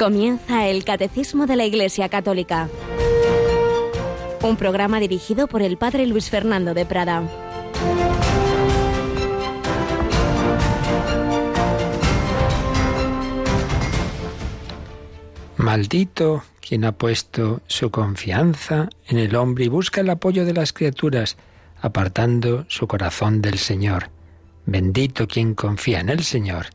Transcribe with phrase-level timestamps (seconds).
[0.00, 2.70] Comienza el Catecismo de la Iglesia Católica,
[4.40, 7.22] un programa dirigido por el Padre Luis Fernando de Prada.
[15.58, 20.72] Maldito quien ha puesto su confianza en el hombre y busca el apoyo de las
[20.72, 21.36] criaturas,
[21.82, 24.08] apartando su corazón del Señor.
[24.64, 26.68] Bendito quien confía en el Señor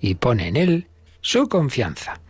[0.00, 0.86] y pone en él
[1.20, 2.20] su confianza.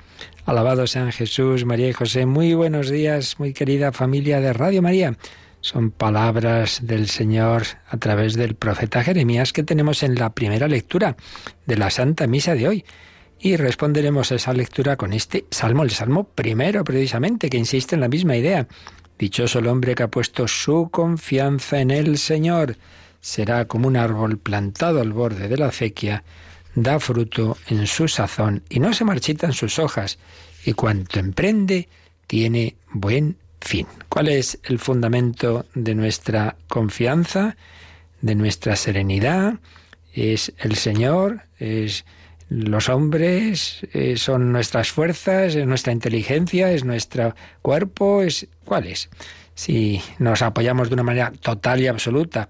[0.44, 2.26] Alabado sean Jesús, María y José.
[2.26, 5.16] Muy buenos días, muy querida familia de Radio María.
[5.60, 11.16] Son palabras del Señor a través del profeta Jeremías que tenemos en la primera lectura
[11.66, 12.84] de la Santa Misa de hoy.
[13.40, 18.00] Y responderemos a esa lectura con este salmo, el salmo primero precisamente, que insiste en
[18.00, 18.66] la misma idea.
[19.18, 22.76] Dichoso el hombre que ha puesto su confianza en el Señor.
[23.20, 26.24] Será como un árbol plantado al borde de la acequia
[26.82, 30.18] da fruto en su sazón y no se marchitan sus hojas,
[30.64, 31.88] y cuanto emprende
[32.26, 33.86] tiene buen fin.
[34.08, 37.56] ¿Cuál es el fundamento de nuestra confianza,
[38.20, 39.54] de nuestra serenidad?
[40.12, 42.04] Es el Señor, es
[42.48, 49.10] los hombres, eh, son nuestras fuerzas, es nuestra inteligencia, es nuestro cuerpo, es ¿cuál es?
[49.54, 52.48] Si nos apoyamos de una manera total y absoluta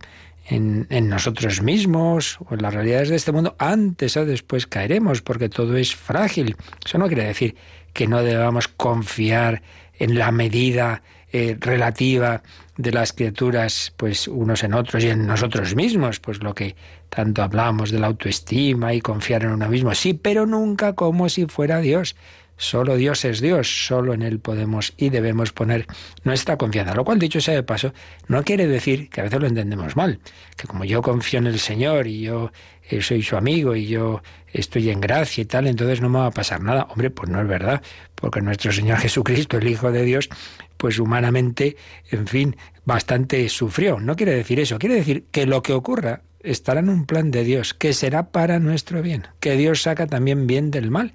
[0.49, 5.49] en, nosotros mismos o en las realidades de este mundo, antes o después caeremos, porque
[5.49, 6.57] todo es frágil.
[6.85, 7.57] Eso no quiere decir
[7.93, 9.63] que no debamos confiar
[9.99, 12.43] en la medida eh, relativa
[12.77, 16.77] de las criaturas, pues unos en otros y en nosotros mismos, pues lo que
[17.11, 21.47] tanto hablamos de la autoestima y confiar en uno mismo, sí, pero nunca como si
[21.47, 22.17] fuera Dios.
[22.59, 25.87] Solo Dios es Dios, solo en Él podemos y debemos poner
[26.25, 26.93] nuestra confianza.
[26.93, 27.95] Lo cual, dicho sea de paso,
[28.27, 30.19] no quiere decir que a veces lo entendemos mal,
[30.57, 32.51] que como yo confío en el Señor y yo
[32.91, 36.27] eh, soy su amigo y yo estoy en gracia y tal, entonces no me va
[36.27, 36.89] a pasar nada.
[36.91, 37.81] Hombre, pues no es verdad,
[38.17, 40.29] porque nuestro Señor Jesucristo, el Hijo de Dios,
[40.77, 41.77] pues humanamente,
[42.11, 44.01] en fin, bastante sufrió.
[44.01, 47.45] No quiere decir eso, quiere decir que lo que ocurra estará en un plan de
[47.45, 51.13] Dios, que será para nuestro bien, que Dios saca también bien del mal.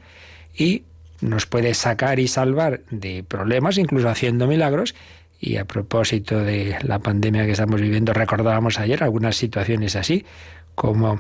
[0.55, 0.83] Y
[1.23, 4.94] nos puede sacar y salvar de problemas, incluso haciendo milagros.
[5.39, 10.25] Y a propósito de la pandemia que estamos viviendo, recordábamos ayer algunas situaciones así,
[10.75, 11.19] como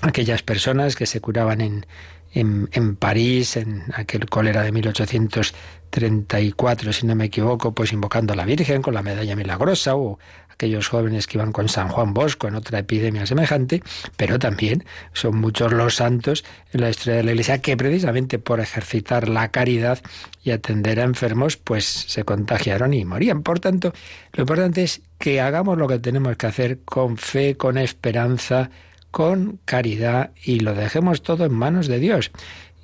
[0.00, 1.86] aquellas personas que se curaban en,
[2.32, 8.36] en, en, París, en aquel cólera de 1834, si no me equivoco, pues invocando a
[8.36, 10.18] la Virgen con la medalla milagrosa, o
[10.62, 13.82] aquellos jóvenes que iban con San Juan Bosco en otra epidemia semejante,
[14.16, 18.60] pero también son muchos los santos en la historia de la Iglesia que precisamente por
[18.60, 19.98] ejercitar la caridad
[20.44, 23.42] y atender a enfermos, pues se contagiaron y morían.
[23.42, 23.92] Por tanto,
[24.34, 28.70] lo importante es que hagamos lo que tenemos que hacer con fe, con esperanza,
[29.10, 32.30] con caridad y lo dejemos todo en manos de Dios.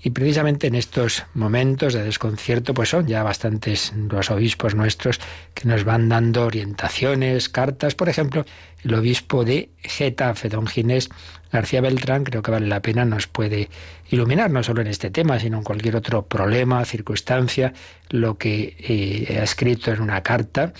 [0.00, 5.18] Y precisamente en estos momentos de desconcierto, pues son ya bastantes los obispos nuestros
[5.54, 7.96] que nos van dando orientaciones, cartas.
[7.96, 8.44] Por ejemplo,
[8.84, 11.08] el obispo de Getafe, don Ginés
[11.50, 13.70] García Beltrán, creo que vale la pena, nos puede
[14.10, 17.72] iluminar no solo en este tema, sino en cualquier otro problema, circunstancia,
[18.10, 20.72] lo que eh, ha escrito en una carta.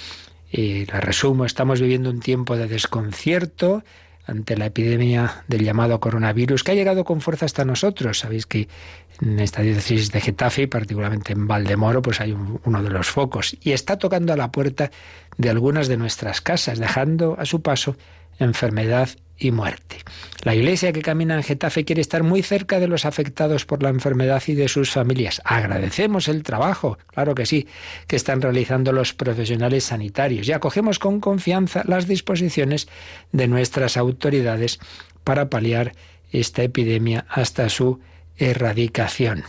[0.52, 3.82] Eh, la resumo, estamos viviendo un tiempo de desconcierto,
[4.28, 8.18] ante la epidemia del llamado coronavirus, que ha llegado con fuerza hasta nosotros.
[8.18, 8.68] Sabéis que
[9.22, 13.72] en esta diócesis de Getafe, particularmente en Valdemoro, pues hay uno de los focos y
[13.72, 14.90] está tocando a la puerta
[15.38, 17.96] de algunas de nuestras casas, dejando a su paso
[18.38, 19.96] enfermedad y muerte.
[20.42, 23.88] La iglesia que camina en Getafe quiere estar muy cerca de los afectados por la
[23.88, 25.40] enfermedad y de sus familias.
[25.44, 27.68] Agradecemos el trabajo, claro que sí,
[28.06, 32.88] que están realizando los profesionales sanitarios y acogemos con confianza las disposiciones
[33.32, 34.80] de nuestras autoridades
[35.24, 35.92] para paliar
[36.32, 38.00] esta epidemia hasta su
[38.36, 39.44] erradicación.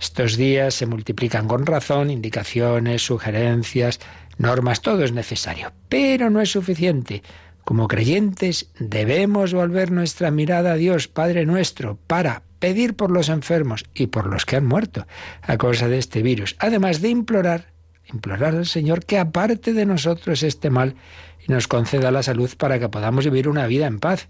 [0.00, 4.00] Estos días se multiplican con razón indicaciones, sugerencias,
[4.38, 7.22] normas, todo es necesario, pero no es suficiente
[7.64, 13.84] como creyentes debemos volver nuestra mirada a Dios, Padre nuestro, para pedir por los enfermos
[13.94, 15.06] y por los que han muerto
[15.42, 17.72] a causa de este virus, además de implorar,
[18.12, 20.94] implorar al Señor que aparte de nosotros este mal
[21.46, 24.28] y nos conceda la salud para que podamos vivir una vida en paz.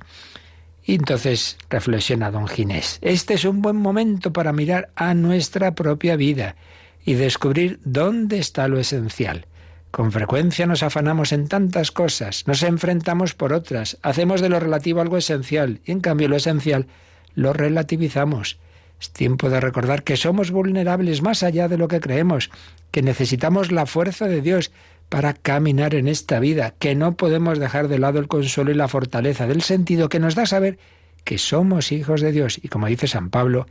[0.82, 6.16] Y entonces reflexiona don Ginés, este es un buen momento para mirar a nuestra propia
[6.16, 6.56] vida
[7.04, 9.46] y descubrir dónde está lo esencial.
[9.90, 15.00] Con frecuencia nos afanamos en tantas cosas, nos enfrentamos por otras, hacemos de lo relativo
[15.00, 16.86] algo esencial y en cambio lo esencial
[17.34, 18.58] lo relativizamos.
[19.00, 22.50] Es tiempo de recordar que somos vulnerables más allá de lo que creemos,
[22.92, 24.70] que necesitamos la fuerza de Dios
[25.08, 28.88] para caminar en esta vida, que no podemos dejar de lado el consuelo y la
[28.88, 30.78] fortaleza del sentido que nos da saber
[31.24, 33.66] que somos hijos de Dios y como dice San Pablo,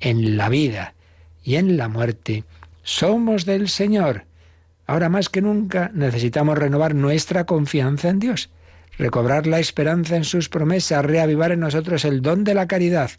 [0.00, 0.94] en la vida
[1.44, 2.44] y en la muerte
[2.82, 4.24] somos del Señor.
[4.90, 8.50] Ahora más que nunca necesitamos renovar nuestra confianza en Dios,
[8.98, 13.12] recobrar la esperanza en sus promesas, reavivar en nosotros el don de la caridad.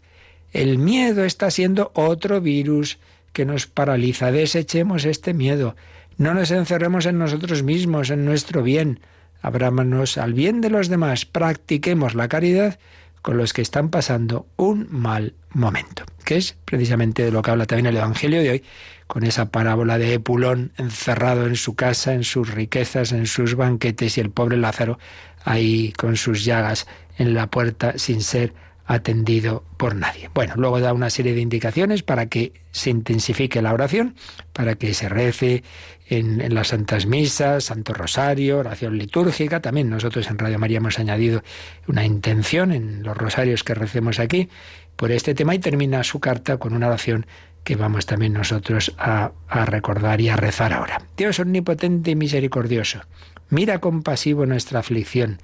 [0.52, 2.98] El miedo está siendo otro virus
[3.32, 4.30] que nos paraliza.
[4.30, 5.74] Desechemos este miedo.
[6.18, 9.00] No nos encerremos en nosotros mismos, en nuestro bien.
[9.40, 11.24] Abrámonos al bien de los demás.
[11.24, 12.78] Practiquemos la caridad
[13.22, 17.66] con los que están pasando un mal momento, que es precisamente de lo que habla
[17.66, 18.64] también el Evangelio de hoy,
[19.06, 24.18] con esa parábola de Epulón encerrado en su casa, en sus riquezas, en sus banquetes
[24.18, 24.98] y el pobre Lázaro
[25.44, 26.86] ahí con sus llagas
[27.18, 28.54] en la puerta sin ser
[28.86, 30.30] atendido por nadie.
[30.34, 34.14] Bueno, luego da una serie de indicaciones para que se intensifique la oración,
[34.52, 35.62] para que se rece
[36.06, 39.60] en, las Santas Misas, Santo Rosario, oración litúrgica.
[39.60, 41.42] También nosotros en Radio María hemos añadido
[41.86, 44.48] una intención en los rosarios que recemos aquí
[44.96, 47.26] por este tema y termina su carta con una oración
[47.64, 51.02] que vamos también nosotros a, a recordar y a rezar ahora.
[51.16, 53.00] Dios omnipotente y misericordioso,
[53.48, 55.38] mira compasivo nuestra aflicción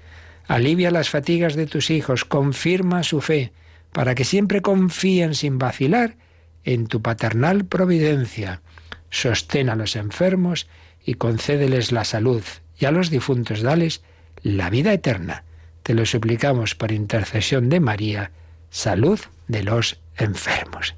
[0.49, 3.53] Alivia las fatigas de tus hijos, confirma su fe,
[3.93, 6.17] para que siempre confíen sin vacilar
[6.65, 8.63] en tu paternal providencia.
[9.11, 10.67] Sostén a los enfermos
[11.05, 12.43] y concédeles la salud,
[12.79, 14.03] y a los difuntos dales
[14.43, 15.45] la vida eterna.
[15.83, 18.31] Te lo suplicamos por intercesión de María,
[18.71, 20.95] salud de los enfermos.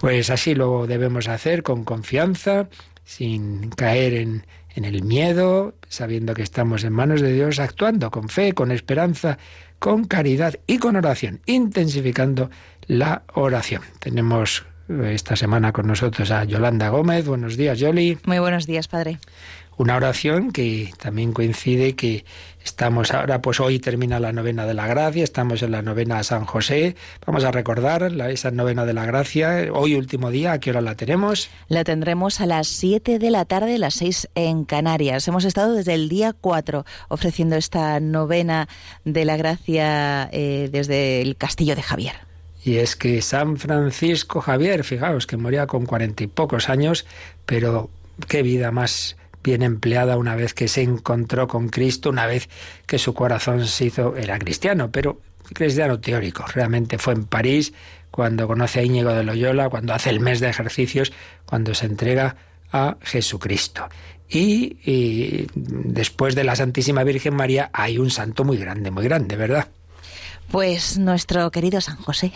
[0.00, 2.68] Pues así lo debemos hacer con confianza,
[3.04, 4.44] sin caer en,
[4.78, 9.36] en el miedo, sabiendo que estamos en manos de Dios, actuando con fe, con esperanza,
[9.80, 12.48] con caridad y con oración, intensificando
[12.86, 13.82] la oración.
[13.98, 17.26] Tenemos eh, esta semana con nosotros a Yolanda Gómez.
[17.26, 18.18] Buenos días, Yoli.
[18.24, 19.18] Muy buenos días, padre.
[19.76, 22.24] Una oración que también coincide que
[22.68, 26.22] estamos ahora, pues hoy termina la novena de la gracia, estamos en la novena a
[26.22, 26.96] San José.
[27.26, 29.68] Vamos a recordar la, esa novena de la gracia.
[29.72, 31.48] Hoy último día, ¿a qué hora la tenemos?
[31.68, 35.26] La tendremos a las 7 de la tarde, las 6 en Canarias.
[35.28, 38.68] Hemos estado desde el día 4 ofreciendo esta novena
[39.04, 42.14] de la gracia eh, desde el Castillo de Javier.
[42.62, 47.06] Y es que San Francisco Javier, fijaos que moría con cuarenta y pocos años,
[47.46, 47.88] pero
[48.28, 52.48] qué vida más bien empleada una vez que se encontró con Cristo, una vez
[52.86, 55.20] que su corazón se hizo, era cristiano, pero
[55.52, 56.44] cristiano teórico.
[56.46, 57.72] Realmente fue en París
[58.10, 61.12] cuando conoce a Íñigo de Loyola, cuando hace el mes de ejercicios,
[61.46, 62.36] cuando se entrega
[62.72, 63.88] a Jesucristo.
[64.28, 69.36] Y, y después de la Santísima Virgen María hay un santo muy grande, muy grande,
[69.36, 69.68] ¿verdad?
[70.50, 72.32] Pues nuestro querido San José,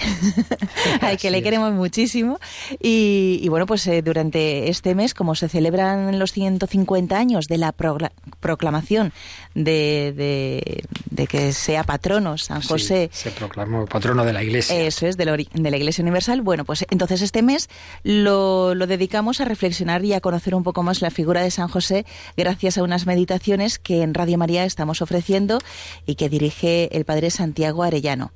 [1.00, 2.38] al que le queremos muchísimo.
[2.78, 7.72] Y, bueno, pues eh, durante este mes, como se celebran los 150 años de la
[7.72, 9.12] proclamación
[9.54, 10.84] de,
[11.28, 13.10] que sea patrono San José.
[13.12, 14.78] se proclamó patrono de la Iglesia.
[14.80, 16.42] Eso es, de la, de la, Iglesia Universal.
[16.42, 17.68] Bueno, pues entonces este mes
[18.02, 21.68] lo, lo dedicamos a reflexionar y a conocer un poco más la figura de San
[21.68, 22.04] José
[22.36, 25.58] gracias a unas meditaciones que en Radio María estamos ofreciendo
[26.06, 28.32] y que dirige el Padre Santiago Arellano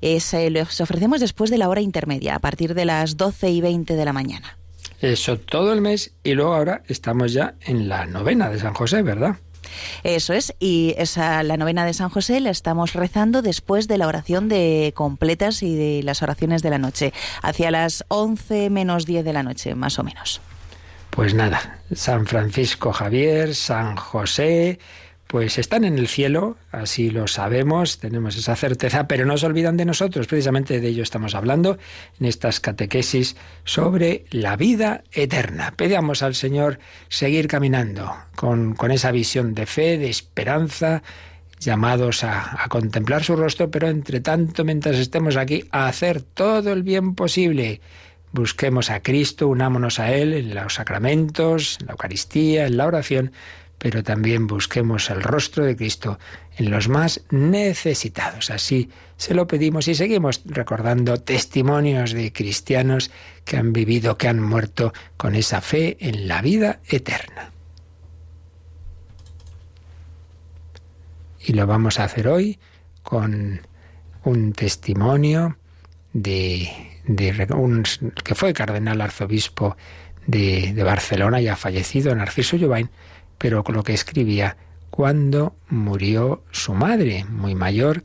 [0.00, 3.60] es, eh, los ofrecemos después de la hora intermedia, a partir de las 12 y
[3.60, 4.56] 20 de la mañana.
[5.00, 9.02] Eso todo el mes y luego ahora estamos ya en la novena de San José,
[9.02, 9.36] ¿verdad?
[10.04, 14.06] Eso es, y esa, la novena de San José la estamos rezando después de la
[14.06, 17.12] oración de completas y de las oraciones de la noche,
[17.42, 20.40] hacia las 11 menos 10 de la noche, más o menos.
[21.10, 24.78] Pues nada, San Francisco Javier, San José,
[25.30, 29.76] pues están en el cielo, así lo sabemos, tenemos esa certeza, pero no se olvidan
[29.76, 31.78] de nosotros, precisamente de ello estamos hablando
[32.18, 35.72] en estas catequesis sobre la vida eterna.
[35.76, 41.04] Pedamos al Señor seguir caminando con, con esa visión de fe, de esperanza,
[41.60, 46.72] llamados a, a, contemplar su rostro, pero entre tanto, mientras estemos aquí, a hacer todo
[46.72, 47.80] el bien posible.
[48.32, 53.30] Busquemos a Cristo, unámonos a Él en los sacramentos, en la Eucaristía, en la oración,
[53.80, 56.18] pero también busquemos el rostro de Cristo
[56.58, 58.50] en los más necesitados.
[58.50, 63.10] Así se lo pedimos y seguimos recordando testimonios de cristianos
[63.46, 67.52] que han vivido, que han muerto con esa fe en la vida eterna.
[71.40, 72.58] Y lo vamos a hacer hoy
[73.02, 73.62] con
[74.24, 75.56] un testimonio
[76.12, 76.68] de,
[77.48, 77.84] un,
[78.22, 79.78] que fue cardenal arzobispo
[80.26, 82.90] de, de Barcelona, ya fallecido, Narciso Llobain,
[83.40, 84.58] pero con lo que escribía
[84.90, 88.02] cuando murió su madre, muy mayor,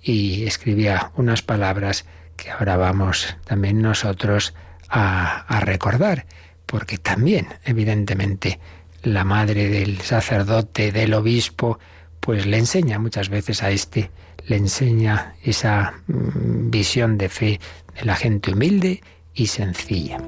[0.00, 4.54] y escribía unas palabras que ahora vamos también nosotros
[4.88, 6.24] a, a recordar,
[6.64, 8.60] porque también, evidentemente,
[9.02, 11.78] la madre del sacerdote, del obispo,
[12.20, 14.10] pues le enseña muchas veces a este,
[14.46, 17.60] le enseña esa mm, visión de fe
[17.94, 19.02] de la gente humilde
[19.34, 20.18] y sencilla.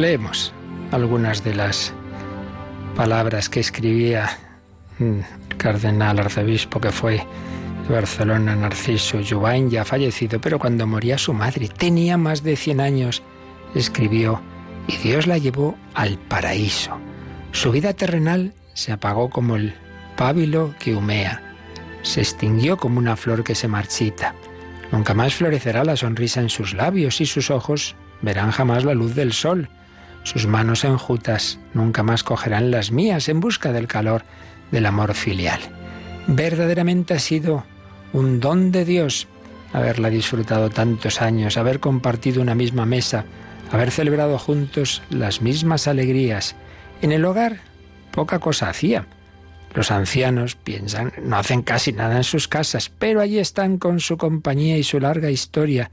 [0.00, 0.52] Leemos
[0.92, 1.92] algunas de las
[2.96, 4.30] palabras que escribía
[4.98, 5.24] el
[5.58, 7.26] cardenal arzobispo que fue
[7.86, 12.80] de Barcelona, Narciso Jubain, ya fallecido, pero cuando moría su madre, tenía más de 100
[12.80, 13.22] años,
[13.74, 14.40] escribió,
[14.88, 16.98] y Dios la llevó al paraíso.
[17.52, 19.74] Su vida terrenal se apagó como el
[20.16, 21.42] pábilo que humea,
[22.02, 24.34] se extinguió como una flor que se marchita.
[24.92, 29.14] Nunca más florecerá la sonrisa en sus labios y sus ojos verán jamás la luz
[29.14, 29.68] del sol.
[30.22, 34.24] Sus manos enjutas nunca más cogerán las mías en busca del calor
[34.70, 35.60] del amor filial.
[36.26, 37.64] Verdaderamente ha sido
[38.12, 39.28] un don de Dios
[39.72, 43.24] haberla disfrutado tantos años, haber compartido una misma mesa,
[43.70, 46.56] haber celebrado juntos las mismas alegrías.
[47.02, 47.60] En el hogar
[48.10, 49.06] poca cosa hacía.
[49.74, 54.16] Los ancianos piensan, no hacen casi nada en sus casas, pero allí están con su
[54.16, 55.92] compañía y su larga historia.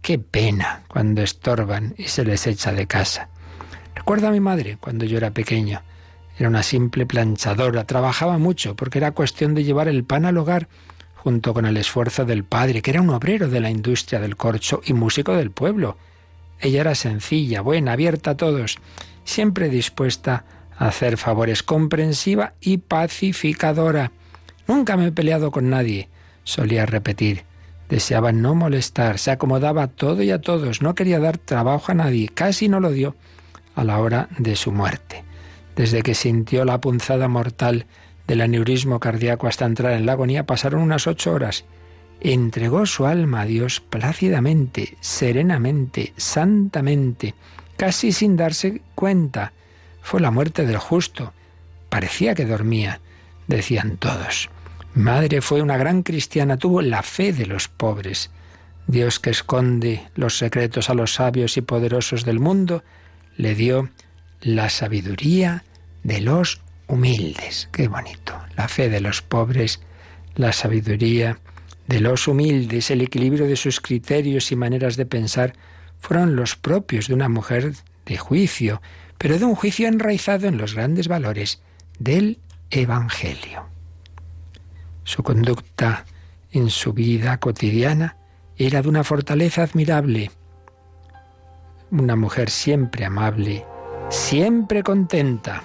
[0.00, 3.28] Qué pena cuando estorban y se les echa de casa.
[3.96, 5.80] Recuerdo a mi madre cuando yo era pequeño.
[6.38, 10.68] Era una simple planchadora, trabajaba mucho porque era cuestión de llevar el pan al hogar
[11.16, 14.82] junto con el esfuerzo del padre, que era un obrero de la industria del corcho
[14.84, 15.96] y músico del pueblo.
[16.60, 18.76] Ella era sencilla, buena, abierta a todos,
[19.24, 20.44] siempre dispuesta
[20.78, 24.12] a hacer favores, comprensiva y pacificadora.
[24.68, 26.10] Nunca me he peleado con nadie,
[26.44, 27.44] solía repetir.
[27.88, 31.94] Deseaba no molestar, se acomodaba a todo y a todos, no quería dar trabajo a
[31.94, 33.16] nadie, casi no lo dio
[33.76, 35.24] a la hora de su muerte.
[35.76, 37.86] Desde que sintió la punzada mortal
[38.26, 41.64] del aneurismo cardíaco hasta entrar en la agonía pasaron unas ocho horas.
[42.20, 47.34] Entregó su alma a Dios plácidamente, serenamente, santamente,
[47.76, 49.52] casi sin darse cuenta.
[50.02, 51.32] Fue la muerte del justo.
[51.90, 53.00] Parecía que dormía,
[53.46, 54.48] decían todos.
[54.94, 58.30] Madre fue una gran cristiana, tuvo la fe de los pobres.
[58.86, 62.82] Dios que esconde los secretos a los sabios y poderosos del mundo,
[63.36, 63.90] le dio
[64.40, 65.64] la sabiduría
[66.02, 67.68] de los humildes.
[67.72, 68.38] Qué bonito.
[68.56, 69.80] La fe de los pobres,
[70.34, 71.38] la sabiduría
[71.86, 75.54] de los humildes, el equilibrio de sus criterios y maneras de pensar
[75.98, 77.72] fueron los propios de una mujer
[78.04, 78.80] de juicio,
[79.18, 81.60] pero de un juicio enraizado en los grandes valores
[81.98, 82.38] del
[82.70, 83.66] Evangelio.
[85.04, 86.04] Su conducta
[86.50, 88.16] en su vida cotidiana
[88.56, 90.30] era de una fortaleza admirable.
[91.92, 93.64] Una mujer siempre amable,
[94.08, 95.62] siempre contenta.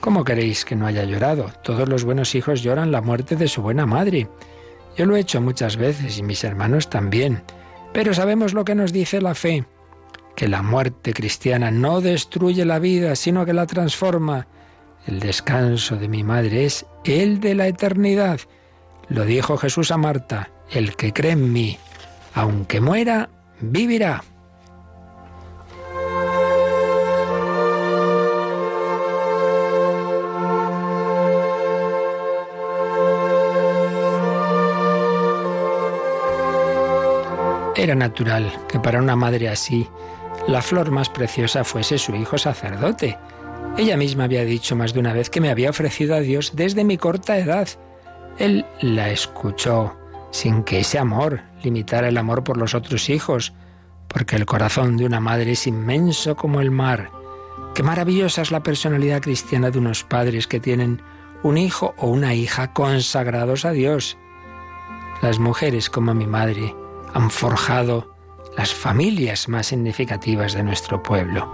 [0.00, 1.52] ¿Cómo queréis que no haya llorado?
[1.62, 4.26] Todos los buenos hijos lloran la muerte de su buena madre.
[4.96, 7.44] Yo lo he hecho muchas veces y mis hermanos también.
[7.92, 9.64] Pero sabemos lo que nos dice la fe,
[10.34, 14.48] que la muerte cristiana no destruye la vida, sino que la transforma.
[15.06, 18.40] El descanso de mi madre es el de la eternidad.
[19.08, 21.78] Lo dijo Jesús a Marta, el que cree en mí,
[22.34, 23.28] aunque muera,
[23.60, 24.24] vivirá.
[37.82, 39.88] Era natural que para una madre así
[40.46, 43.18] la flor más preciosa fuese su hijo sacerdote.
[43.76, 46.84] Ella misma había dicho más de una vez que me había ofrecido a Dios desde
[46.84, 47.68] mi corta edad.
[48.38, 49.96] Él la escuchó
[50.30, 53.52] sin que ese amor limitara el amor por los otros hijos,
[54.06, 57.10] porque el corazón de una madre es inmenso como el mar.
[57.74, 61.02] Qué maravillosa es la personalidad cristiana de unos padres que tienen
[61.42, 64.16] un hijo o una hija consagrados a Dios.
[65.20, 66.76] Las mujeres como mi madre
[67.14, 68.14] han forjado
[68.56, 71.52] las familias más significativas de nuestro pueblo.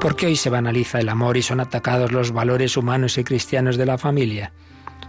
[0.00, 3.76] ¿Por qué hoy se banaliza el amor y son atacados los valores humanos y cristianos
[3.76, 4.52] de la familia?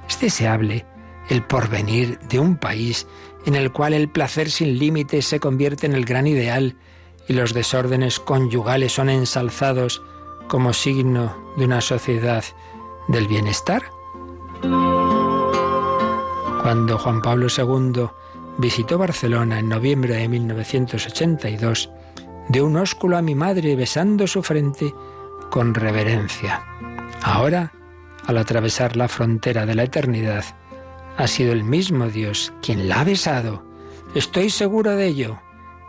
[0.08, 0.86] Es deseable
[1.29, 3.08] el porvenir de un país
[3.46, 6.75] en el cual el placer sin límites se convierte en el gran ideal
[7.27, 10.01] y los desórdenes conyugales son ensalzados
[10.48, 12.44] como signo de una sociedad
[13.08, 13.84] del bienestar?
[16.62, 18.08] Cuando Juan Pablo II
[18.59, 21.89] visitó Barcelona en noviembre de 1982,
[22.49, 24.93] de un ósculo a mi madre besando su frente
[25.49, 26.63] con reverencia.
[27.23, 27.71] Ahora,
[28.27, 30.43] al atravesar la frontera de la eternidad,
[31.17, 33.63] ha sido el mismo Dios quien la ha besado.
[34.13, 35.39] Estoy seguro de ello,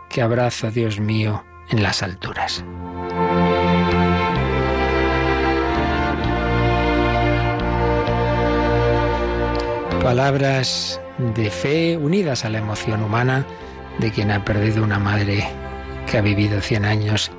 [0.09, 2.63] que abrazo, Dios mío, en las alturas.
[10.01, 10.99] Palabras
[11.35, 13.45] de fe unidas a la emoción humana
[13.99, 15.47] de quien ha perdido una madre
[16.09, 17.31] que ha vivido 100 años.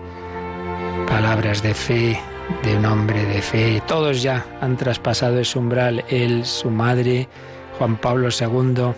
[1.09, 2.21] Palabras de fe
[2.63, 3.83] de un hombre de fe.
[3.87, 6.05] Todos ya han traspasado ese umbral.
[6.09, 7.29] Él, su madre,
[7.79, 8.93] Juan Pablo II.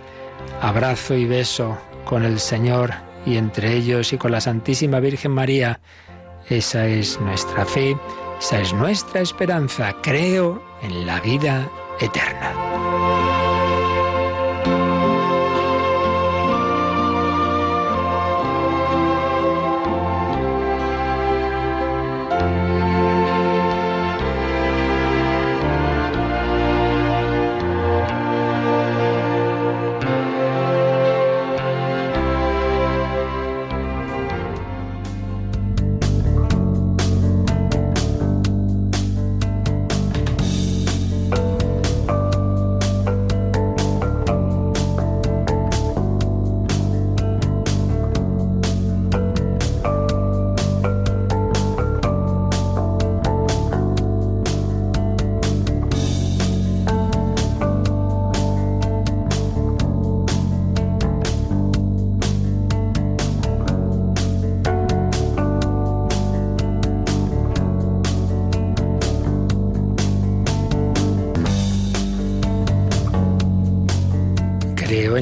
[0.60, 2.92] Abrazo y beso con el Señor
[3.24, 5.80] y entre ellos y con la Santísima Virgen María
[6.50, 7.96] esa es nuestra fe,
[8.38, 9.94] esa es nuestra esperanza.
[10.02, 13.13] Creo en la vida eterna.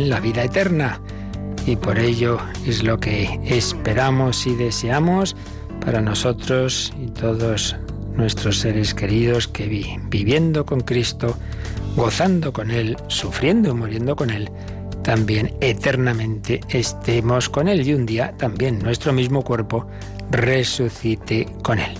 [0.00, 1.00] La vida eterna.
[1.66, 5.36] Y por ello es lo que esperamos y deseamos
[5.84, 7.76] para nosotros y todos
[8.16, 9.66] nuestros seres queridos que
[10.08, 11.36] viviendo con Cristo,
[11.96, 14.50] gozando con Él, sufriendo y muriendo con Él,
[15.02, 19.86] también eternamente estemos con Él y un día también nuestro mismo cuerpo
[20.30, 21.92] resucite con Él.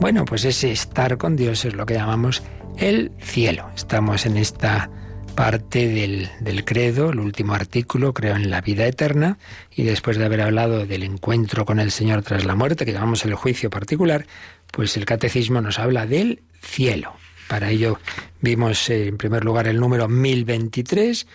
[0.00, 2.42] Bueno, pues ese estar con Dios es lo que llamamos
[2.76, 3.68] el cielo.
[3.74, 4.90] Estamos en esta
[5.34, 9.38] parte del, del, credo, el último artículo, creo en la vida eterna,
[9.74, 13.24] y después de haber hablado del encuentro con el Señor tras la muerte, que llamamos
[13.24, 14.26] el juicio particular,
[14.70, 17.14] pues el catecismo nos habla del cielo.
[17.48, 17.98] Para ello
[18.40, 21.26] vimos eh, en primer lugar el número 1023,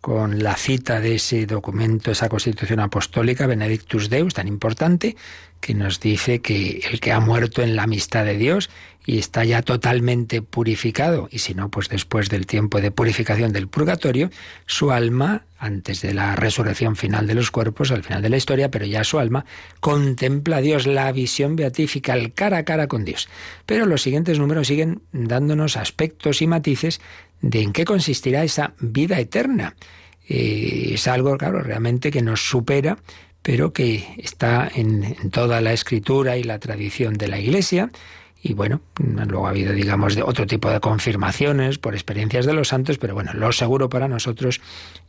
[0.00, 5.16] con la cita de ese documento, esa constitución apostólica, Benedictus Deus, tan importante,
[5.60, 8.70] que nos dice que el que ha muerto en la amistad de Dios
[9.06, 13.68] y está ya totalmente purificado, y si no, pues después del tiempo de purificación del
[13.68, 14.30] purgatorio,
[14.66, 18.68] su alma, antes de la resurrección final de los cuerpos, al final de la historia,
[18.68, 19.46] pero ya su alma,
[19.78, 23.28] contempla a Dios, la visión beatífica, el cara a cara con Dios.
[23.64, 27.00] Pero los siguientes números siguen dándonos aspectos y matices
[27.40, 29.76] de en qué consistirá esa vida eterna.
[30.28, 32.98] Eh, es algo, claro, realmente que nos supera,
[33.42, 37.90] pero que está en toda la escritura y la tradición de la Iglesia
[38.48, 42.68] y bueno, luego ha habido, digamos, de otro tipo de confirmaciones por experiencias de los
[42.68, 44.60] santos, pero bueno, lo seguro para nosotros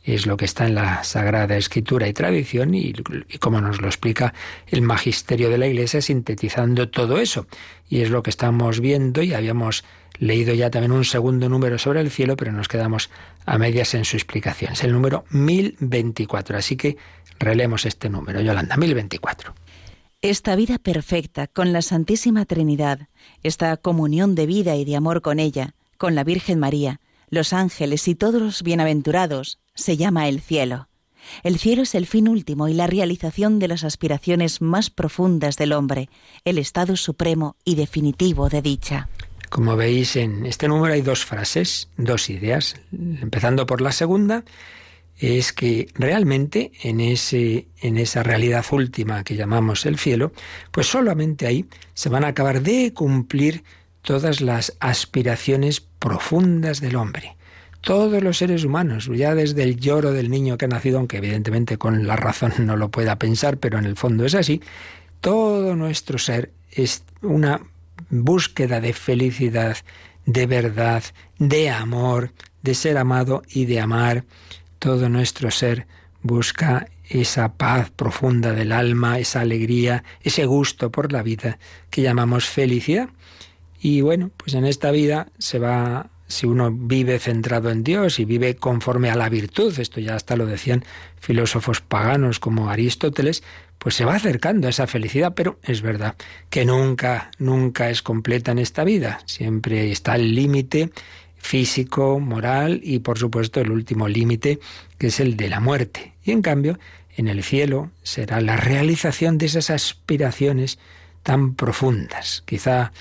[0.02, 2.94] es lo que está en la Sagrada Escritura y tradición y,
[3.28, 4.34] y como nos lo explica
[4.66, 7.46] el magisterio de la Iglesia sintetizando todo eso.
[7.88, 9.84] Y es lo que estamos viendo y habíamos
[10.18, 13.08] leído ya también un segundo número sobre el cielo, pero nos quedamos
[13.46, 14.72] a medias en su explicación.
[14.72, 16.96] Es el número 1024, así que
[17.38, 19.54] relemos este número, Yolanda, 1024.
[20.20, 23.06] Esta vida perfecta con la Santísima Trinidad,
[23.44, 27.00] esta comunión de vida y de amor con ella, con la Virgen María,
[27.30, 30.88] los ángeles y todos los bienaventurados, se llama el cielo.
[31.44, 35.72] El cielo es el fin último y la realización de las aspiraciones más profundas del
[35.72, 36.08] hombre,
[36.44, 39.08] el estado supremo y definitivo de dicha.
[39.50, 44.42] Como veis en este número hay dos frases, dos ideas, empezando por la segunda,
[45.18, 50.32] es que realmente en, ese, en esa realidad última que llamamos el cielo,
[50.70, 53.64] pues solamente ahí se van a acabar de cumplir
[54.02, 57.36] todas las aspiraciones profundas del hombre.
[57.80, 61.78] Todos los seres humanos, ya desde el lloro del niño que ha nacido, aunque evidentemente
[61.78, 64.60] con la razón no lo pueda pensar, pero en el fondo es así,
[65.20, 67.60] todo nuestro ser es una
[68.10, 69.76] búsqueda de felicidad,
[70.26, 71.02] de verdad,
[71.38, 74.24] de amor, de ser amado y de amar,
[74.78, 75.86] todo nuestro ser
[76.22, 81.58] busca esa paz profunda del alma, esa alegría, ese gusto por la vida
[81.90, 83.08] que llamamos felicidad.
[83.80, 88.24] Y bueno, pues en esta vida se va, si uno vive centrado en Dios y
[88.24, 90.84] vive conforme a la virtud, esto ya hasta lo decían
[91.20, 93.42] filósofos paganos como Aristóteles,
[93.78, 96.16] pues se va acercando a esa felicidad, pero es verdad
[96.50, 99.20] que nunca, nunca es completa en esta vida.
[99.24, 100.90] Siempre está el límite
[101.48, 104.60] físico, moral y por supuesto el último límite
[104.98, 106.12] que es el de la muerte.
[106.22, 106.78] Y en cambio,
[107.16, 110.78] en el cielo será la realización de esas aspiraciones
[111.22, 112.42] tan profundas.
[112.44, 112.92] Quizá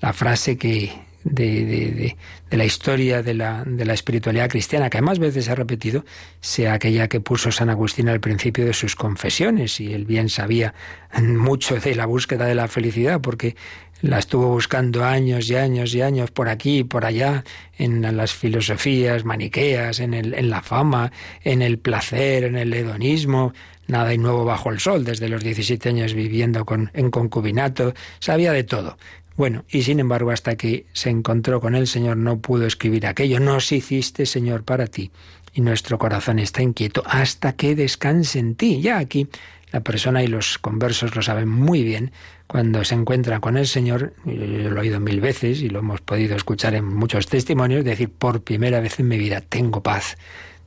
[0.00, 0.92] la frase que
[1.24, 2.16] de, de,
[2.50, 6.04] de, la historia de la, de la espiritualidad cristiana, que más veces ha repetido,
[6.40, 10.74] sea aquella que puso San Agustín al principio de sus confesiones, y él bien sabía
[11.20, 13.56] mucho de la búsqueda de la felicidad, porque
[14.02, 17.44] la estuvo buscando años y años y años por aquí y por allá,
[17.78, 23.52] en las filosofías maniqueas, en, el, en la fama, en el placer, en el hedonismo,
[23.86, 28.52] nada y nuevo bajo el sol, desde los 17 años viviendo con, en concubinato, sabía
[28.52, 28.98] de todo.
[29.36, 33.38] Bueno, y sin embargo, hasta que se encontró con el Señor, no pudo escribir aquello.
[33.38, 35.10] Nos hiciste, Señor, para ti.
[35.52, 38.80] Y nuestro corazón está inquieto hasta que descanse en ti.
[38.80, 39.28] Ya aquí
[39.72, 42.12] la persona y los conversos lo saben muy bien.
[42.46, 46.36] Cuando se encuentra con el Señor, lo he oído mil veces y lo hemos podido
[46.36, 50.16] escuchar en muchos testimonios, decir, por primera vez en mi vida tengo paz,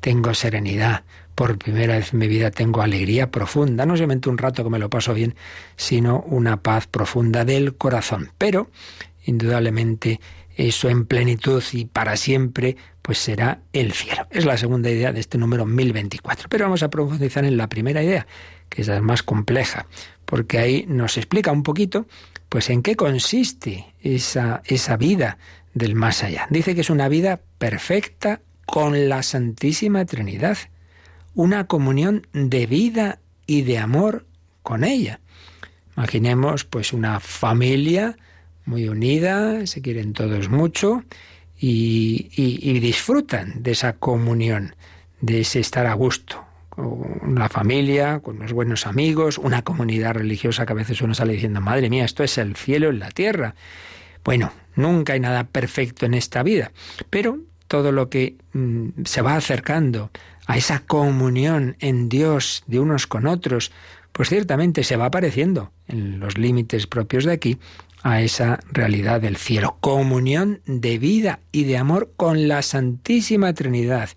[0.02, 1.04] tengo serenidad,
[1.36, 4.78] por primera vez en mi vida tengo alegría profunda, no solamente un rato que me
[4.78, 5.36] lo paso bien,
[5.78, 8.32] sino una paz profunda del corazón.
[8.38, 8.70] Pero,
[9.24, 10.20] indudablemente,
[10.58, 14.28] eso en plenitud y para siempre, pues será el cielo.
[14.32, 16.50] Es la segunda idea de este número 1024.
[16.50, 18.28] Pero vamos a profundizar en la primera idea,
[18.68, 19.86] que es la más compleja,
[20.30, 22.06] porque ahí nos explica un poquito,
[22.50, 25.40] pues en qué consiste esa, esa vida
[25.74, 26.46] del más allá.
[26.52, 30.58] Dice que es una vida perfecta con la Santísima Trinidad
[31.34, 34.28] una comunión de vida y de amor
[34.62, 35.20] con ella.
[35.98, 38.18] Imaginemos pues una familia
[38.66, 41.04] muy unida, se quieren todos mucho
[41.60, 44.76] y, y, disfrutan de esa comunión,
[45.22, 46.46] de ese estar a gusto.
[47.28, 51.62] La familia, con los buenos amigos, una comunidad religiosa que a veces uno sale diciendo,
[51.62, 53.56] madre mía, esto es el cielo en la tierra.
[54.24, 56.72] Bueno, nunca hay nada perfecto en esta vida,
[57.10, 60.12] pero todo lo que mm, se va acercando
[60.48, 63.72] a esa comunión en Dios de unos con otros,
[64.12, 67.60] pues ciertamente se va apareciendo en los límites propios de aquí
[68.02, 74.10] a esa realidad del cielo, comunión de vida y de amor con la Santísima Trinidad.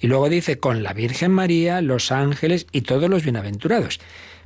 [0.00, 4.00] Y luego dice con la Virgen María, los ángeles y todos los bienaventurados.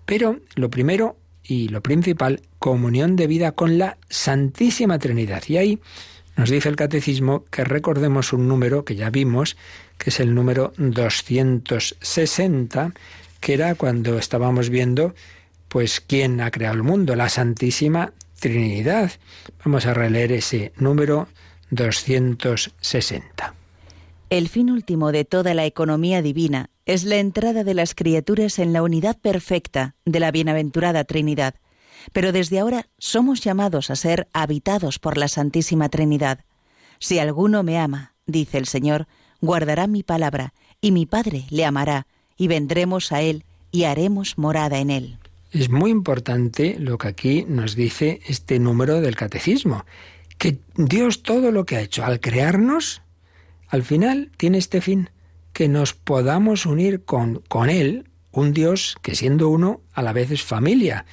[0.07, 5.43] Pero lo primero y lo principal, comunión de vida con la Santísima Trinidad.
[5.49, 5.81] Y ahí
[6.37, 9.57] nos dice el catecismo que recordemos un número que ya vimos,
[9.99, 12.93] que es el número 260,
[13.41, 15.15] que era cuando estábamos viendo
[15.69, 19.13] pues quién ha creado el mundo, la Santísima Trinidad.
[19.65, 21.29] Vamos a releer ese número
[21.71, 23.62] 260.
[24.33, 28.73] El fin último de toda la economía divina es la entrada de las criaturas en
[28.73, 31.57] la unidad perfecta de la bienaventurada Trinidad.
[32.15, 36.47] Pero desde ahora somos llamados a ser habitados por la Santísima Trinidad.
[36.99, 39.07] Si alguno me ama, dice el Señor,
[39.43, 42.07] guardará mi palabra, y mi Padre le amará,
[42.39, 45.19] y vendremos a él y haremos morada en él.
[45.51, 49.85] Es muy importante lo que aquí nos dice este número del catecismo,
[50.39, 53.03] que Dios todo lo que ha hecho al crearnos,
[53.73, 55.09] al final tiene este fin,
[55.55, 60.31] que nos podamos unir con, con Él, un Dios que siendo uno a la vez
[60.31, 61.07] es familia.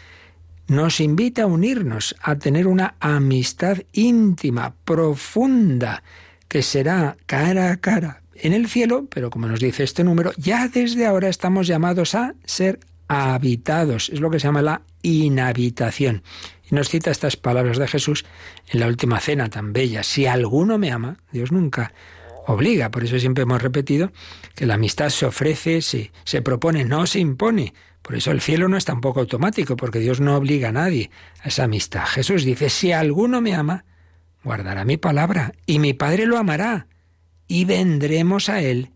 [0.67, 6.03] Nos invita a unirnos, a tener una amistad íntima, profunda,
[6.49, 10.67] que será cara a cara en el cielo, pero como nos dice este número, ya
[10.67, 14.09] desde ahora estamos llamados a ser habitados.
[14.09, 16.23] Es lo que se llama la inhabitación.
[16.69, 18.25] Y nos cita estas palabras de Jesús
[18.67, 20.03] en la última cena tan bella.
[20.03, 21.93] Si alguno me ama, Dios nunca
[22.53, 22.89] obliga.
[22.91, 24.11] Por eso siempre hemos repetido
[24.55, 27.73] que la amistad se ofrece, se, se propone, no se impone.
[28.01, 31.11] Por eso el cielo no es tampoco automático, porque Dios no obliga a nadie
[31.43, 32.05] a esa amistad.
[32.05, 33.85] Jesús dice, si alguno me ama,
[34.43, 36.87] guardará mi palabra, y mi Padre lo amará,
[37.47, 38.91] y vendremos a Él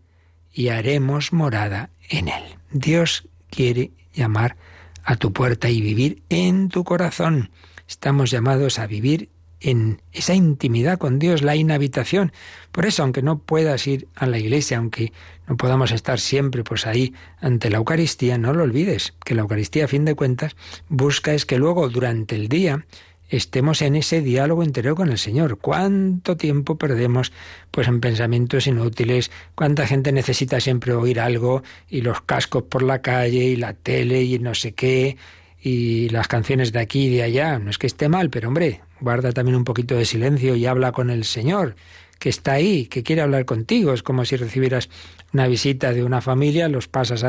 [0.52, 2.42] y haremos morada en Él.
[2.70, 4.56] Dios quiere llamar
[5.04, 7.50] a tu puerta y vivir en tu corazón.
[7.86, 9.28] Estamos llamados a vivir
[9.64, 12.32] en esa intimidad con Dios, la inhabitación.
[12.70, 15.12] Por eso, aunque no puedas ir a la iglesia, aunque
[15.48, 19.86] no podamos estar siempre pues ahí ante la Eucaristía, no lo olvides, que la Eucaristía
[19.86, 20.54] a fin de cuentas
[20.88, 22.84] busca es que luego durante el día
[23.30, 25.56] estemos en ese diálogo interior con el Señor.
[25.58, 27.32] ¿Cuánto tiempo perdemos
[27.70, 29.30] pues en pensamientos inútiles?
[29.54, 34.24] ¿Cuánta gente necesita siempre oír algo y los cascos por la calle y la tele
[34.24, 35.16] y no sé qué
[35.58, 37.58] y las canciones de aquí y de allá?
[37.58, 40.92] No es que esté mal, pero hombre, guarda también un poquito de silencio y habla
[40.92, 41.76] con el Señor
[42.18, 43.92] que está ahí, que quiere hablar contigo.
[43.92, 44.88] Es como si recibieras
[45.32, 47.24] una visita de una familia, los pasas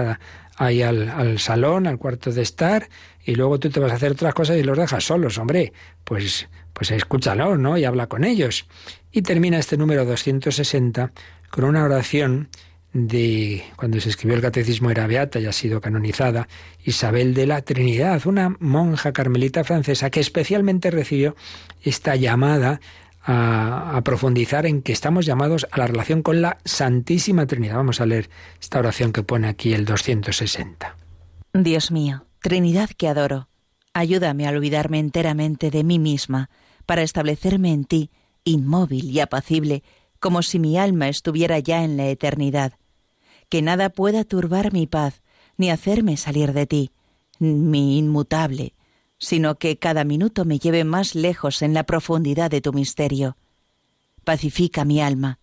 [0.56, 2.88] ahí al, al, salón, al cuarto de estar,
[3.24, 5.74] y luego tú te vas a hacer otras cosas y los dejas solos, hombre.
[6.04, 7.78] Pues, pues escúchalo, ¿no?
[7.78, 8.68] Y habla con ellos.
[9.12, 11.12] Y termina este número 260
[11.50, 12.50] con una oración
[12.96, 16.48] de cuando se escribió el catecismo era beata y ha sido canonizada,
[16.86, 21.36] Isabel de la Trinidad, una monja carmelita francesa que especialmente recibió
[21.84, 22.80] esta llamada
[23.22, 27.76] a, profundizar en que estamos llamados a la relación con la Santísima Trinidad.
[27.76, 28.30] Vamos a leer
[28.62, 30.96] esta oración que pone aquí el 260.
[31.54, 33.50] Dios mío, Trinidad que adoro,
[33.94, 36.50] ayúdame a olvidarme enteramente de mí misma,
[36.86, 38.10] para establecerme en ti,
[38.46, 39.84] inmóvil y apacible,
[40.22, 42.74] como si mi alma estuviera ya en la eternidad.
[43.50, 45.22] Que nada pueda turbar mi paz,
[45.58, 46.92] ni hacerme salir de ti,
[47.40, 48.74] mi inmutable,
[49.18, 53.38] sino que cada minuto me lleve más lejos en la profundidad de tu misterio.
[54.24, 55.40] Pacifica mi alma,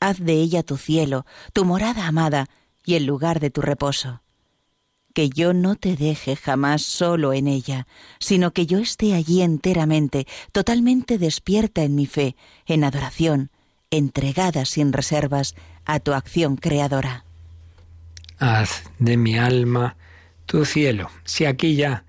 [0.00, 2.48] haz de ella tu cielo, tu morada amada
[2.84, 4.22] y el lugar de tu reposo.
[5.14, 7.86] Que yo no te deje jamás solo en ella,
[8.18, 13.50] sino que yo esté allí enteramente, totalmente despierta en mi fe, en adoración,
[13.90, 17.24] entregada sin reservas a tu acción creadora.
[18.38, 19.96] Haz de mi alma
[20.46, 21.10] tu cielo.
[21.24, 22.04] Si aquí ya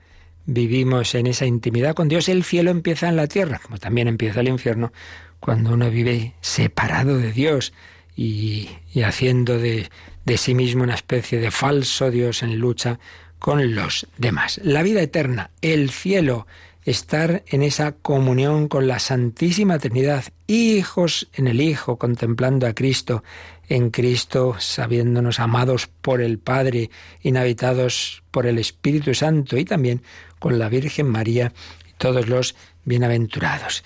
[0.45, 4.41] vivimos en esa intimidad con Dios, el cielo empieza en la tierra, como también empieza
[4.41, 4.91] el infierno,
[5.39, 7.73] cuando uno vive separado de Dios
[8.15, 8.69] y,
[9.03, 9.89] haciendo de,
[10.25, 12.99] de sí mismo una especie de falso Dios en lucha
[13.39, 14.59] con los demás.
[14.63, 16.45] La vida eterna, el cielo,
[16.85, 23.23] estar en esa comunión con la Santísima Trinidad, hijos en el Hijo, contemplando a Cristo,
[23.69, 26.89] en Cristo, sabiéndonos amados por el Padre,
[27.21, 30.01] inhabitados por el Espíritu Santo y también
[30.39, 31.53] con la Virgen María
[31.87, 33.83] y todos los bienaventurados.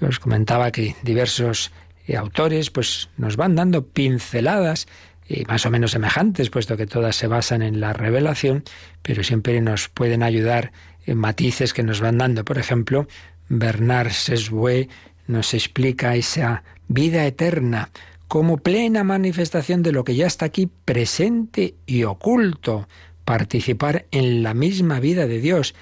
[0.00, 1.72] Os comentaba que diversos
[2.06, 4.86] eh, autores pues nos van dando pinceladas
[5.28, 8.62] eh, más o menos semejantes, puesto que todas se basan en la revelación,
[9.02, 10.72] pero siempre nos pueden ayudar
[11.06, 12.44] en matices que nos van dando.
[12.44, 13.08] Por ejemplo,
[13.48, 14.88] Bernard Sesbue
[15.26, 17.90] nos explica esa vida eterna
[18.34, 22.88] como plena manifestación de lo que ya está aquí presente y oculto,
[23.24, 25.74] participar en la misma vida de Dios,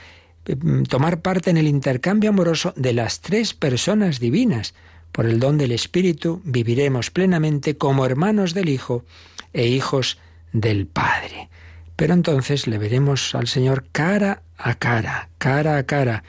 [0.45, 4.75] Mm, tomar parte en el intercambio amoroso de las tres personas divinas.
[5.13, 9.05] Por el don del Espíritu viviremos plenamente como hermanos del Hijo
[9.53, 10.19] e hijos
[10.53, 11.49] del Padre.
[11.97, 16.25] Pero entonces le veremos al Señor cara a cara, cara a cara.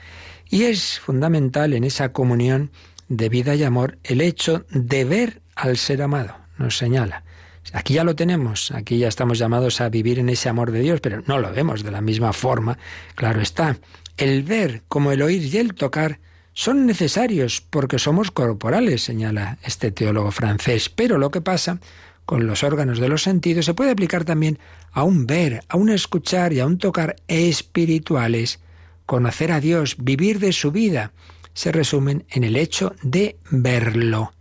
[0.48, 2.70] Y es fundamental en esa comunión
[3.08, 7.24] de vida y amor el hecho de ver al ser amado, nos señala.
[7.72, 11.00] Aquí ya lo tenemos, aquí ya estamos llamados a vivir en ese amor de Dios,
[11.00, 12.78] pero no lo vemos de la misma forma,
[13.14, 13.78] claro está.
[14.16, 16.20] El ver como el oír y el tocar
[16.52, 21.80] son necesarios porque somos corporales, señala este teólogo francés, pero lo que pasa
[22.24, 24.58] con los órganos de los sentidos se puede aplicar también
[24.92, 28.60] a un ver, a un escuchar y a un tocar espirituales.
[29.06, 31.12] Conocer a Dios, vivir de su vida,
[31.52, 34.32] se resumen en el hecho de verlo.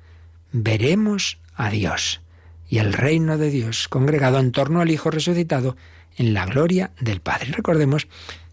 [0.54, 2.22] Veremos a Dios
[2.70, 5.76] y el reino de Dios congregado en torno al Hijo resucitado
[6.16, 7.52] en la gloria del Padre.
[7.52, 8.08] Recordemos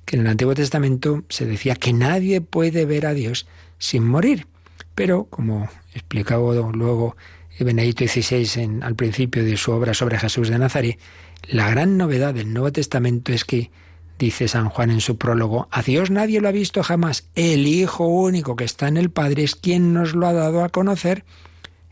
[0.06, 3.46] que en el Antiguo Testamento se decía que nadie puede ver a Dios
[3.78, 4.46] sin morir.
[4.94, 7.16] Pero, como explicaba luego
[7.58, 10.98] Benedicto XVI en, al principio de su obra sobre Jesús de Nazaret,
[11.48, 13.70] la gran novedad del Nuevo Testamento es que,
[14.18, 17.28] dice San Juan en su prólogo, a Dios nadie lo ha visto jamás.
[17.34, 20.70] El Hijo único que está en el Padre es quien nos lo ha dado a
[20.70, 21.24] conocer.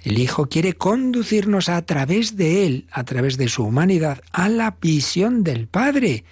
[0.09, 4.75] El Hijo quiere conducirnos a través de Él, a través de su humanidad, a la
[4.81, 6.25] visión del Padre.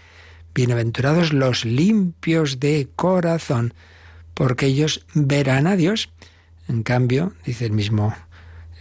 [0.55, 3.75] Bienaventurados los limpios de corazón,
[4.33, 6.09] porque ellos verán a Dios.
[6.69, 8.15] En cambio, dice el mismo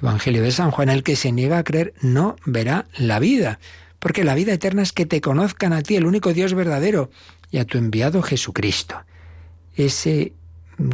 [0.02, 3.60] Evangelio de San Juan, el que se niega a creer no verá la vida,
[4.00, 7.12] porque la vida eterna es que te conozcan a ti, el único Dios verdadero,
[7.52, 8.96] y a tu enviado Jesucristo.
[9.76, 10.32] Ese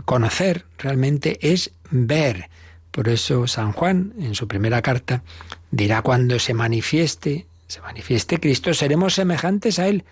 [0.06, 2.50] conocer realmente es ver.
[2.92, 5.24] Por eso San Juan, en su primera carta,
[5.72, 10.04] dirá cuando se manifieste, se manifieste Cristo, seremos semejantes a Él,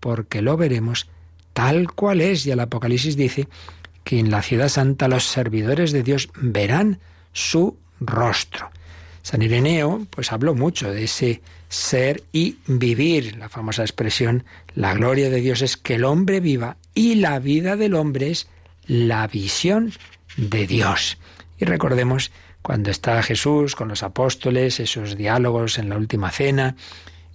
[0.00, 1.08] porque lo veremos
[1.52, 2.46] tal cual es.
[2.46, 3.48] Y el Apocalipsis dice
[4.04, 7.00] que en la ciudad santa los servidores de Dios verán
[7.32, 8.70] su rostro.
[9.22, 15.30] San Ireneo pues habló mucho de ese ser y vivir, la famosa expresión, la gloria
[15.30, 18.48] de Dios es que el hombre viva y la vida del hombre es
[18.86, 19.92] la visión
[20.36, 21.18] de Dios.
[21.62, 26.74] Y recordemos cuando está Jesús con los apóstoles, esos diálogos en la última cena,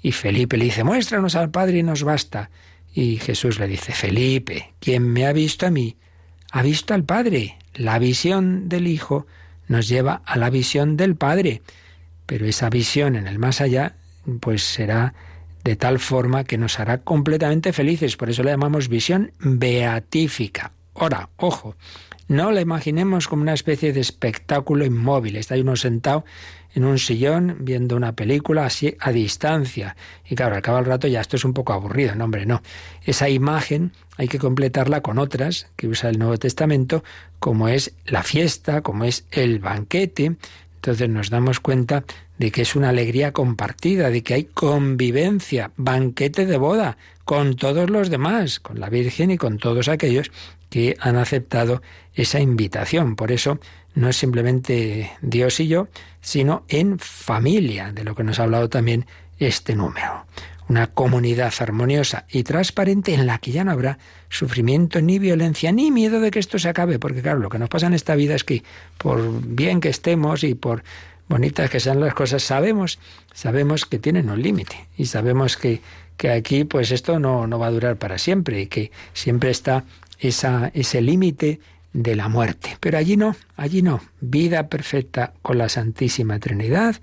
[0.02, 2.50] y Felipe le dice, muéstranos al Padre y nos basta.
[2.94, 5.96] Y Jesús le dice, Felipe, quien me ha visto a mí,
[6.52, 7.58] ha visto al Padre.
[7.74, 9.28] La visión del Hijo
[9.70, 11.62] nos lleva a la visión del Padre.
[12.26, 13.96] Pero esa visión en el más allá,
[14.42, 15.14] pues será
[15.64, 18.18] de tal forma que nos hará completamente felices.
[18.18, 20.74] Por eso la llamamos visión beatífica.
[20.96, 21.78] Ahora, ojo,
[22.28, 25.38] no la imaginemos como una especie de espectáculo inmóvil.
[25.38, 26.26] Está uno sentado
[26.74, 29.96] en un sillón viendo una película así a distancia.
[30.30, 32.16] Y claro, al cabo del rato ya esto es un poco aburrido.
[32.16, 32.62] No, hombre, no.
[33.04, 37.04] Esa imagen hay que completarla con otras que usa el Nuevo Testamento,
[37.40, 40.36] como es la fiesta, como es el banquete.
[40.76, 42.04] Entonces nos damos cuenta
[42.38, 47.90] de que es una alegría compartida, de que hay convivencia, banquete de boda con todos
[47.90, 50.32] los demás, con la Virgen y con todos aquellos
[50.70, 51.82] que han aceptado
[52.14, 53.16] esa invitación.
[53.16, 53.60] Por eso
[53.96, 55.88] no es simplemente Dios y yo,
[56.22, 59.06] sino en familia, de lo que nos ha hablado también
[59.40, 60.26] este número.
[60.70, 64.00] Una comunidad armoniosa y transparente en la que ya no habrá
[64.30, 67.70] sufrimiento ni violencia ni miedo de que esto se acabe, porque claro, lo que nos
[67.70, 68.64] pasa en esta vida es que
[68.98, 70.84] por bien que estemos y por
[71.30, 73.00] bonitas que sean las cosas, sabemos,
[73.34, 75.82] sabemos que tienen un límite y sabemos que,
[76.18, 79.86] que aquí pues esto no, no va a durar para siempre y que siempre está
[80.20, 81.60] esa, ese límite
[81.94, 82.78] de la muerte.
[82.80, 84.02] Pero allí no, allí no.
[84.22, 86.96] Vida perfecta con la Santísima Trinidad,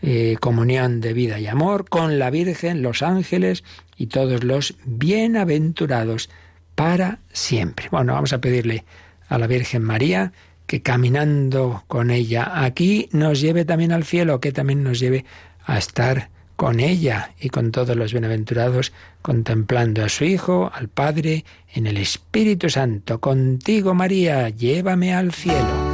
[0.00, 3.64] eh, comunión de vida y amor con la Virgen, los ángeles
[3.96, 6.30] y todos los bienaventurados
[6.74, 7.88] para siempre.
[7.90, 8.84] Bueno, vamos a pedirle
[9.28, 10.32] a la Virgen María
[10.66, 15.24] que caminando con ella aquí nos lleve también al cielo, que también nos lleve
[15.64, 21.44] a estar con ella y con todos los bienaventurados, contemplando a su Hijo, al Padre,
[21.74, 23.20] en el Espíritu Santo.
[23.20, 25.91] Contigo, María, llévame al cielo.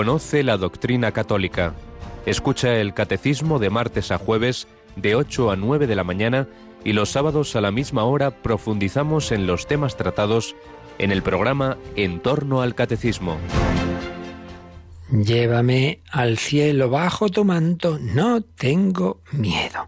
[0.00, 1.74] Conoce la doctrina católica.
[2.24, 6.48] Escucha el catecismo de martes a jueves de 8 a 9 de la mañana
[6.84, 10.56] y los sábados a la misma hora profundizamos en los temas tratados
[10.96, 13.36] en el programa En torno al catecismo.
[15.12, 19.86] Llévame al cielo bajo tu manto, no tengo miedo.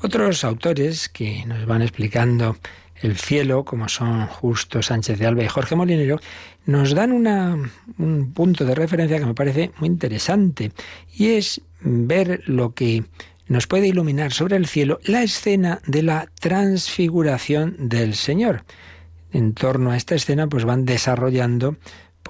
[0.00, 2.56] Otros autores que nos van explicando
[3.00, 6.20] el cielo, como son Justo Sánchez de Alba y Jorge Molinero,
[6.66, 10.72] nos dan un punto de referencia que me parece muy interesante
[11.14, 13.04] y es ver lo que
[13.48, 18.64] nos puede iluminar sobre el cielo la escena de la transfiguración del Señor.
[19.32, 21.76] En torno a esta escena pues van desarrollando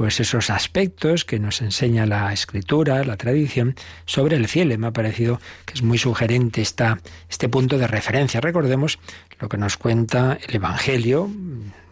[0.00, 3.74] pues esos aspectos que nos enseña la escritura, la tradición,
[4.06, 4.78] sobre el cielo.
[4.78, 6.98] Me ha parecido que es muy sugerente esta,
[7.28, 8.40] este punto de referencia.
[8.40, 8.98] Recordemos
[9.40, 11.30] lo que nos cuenta el Evangelio,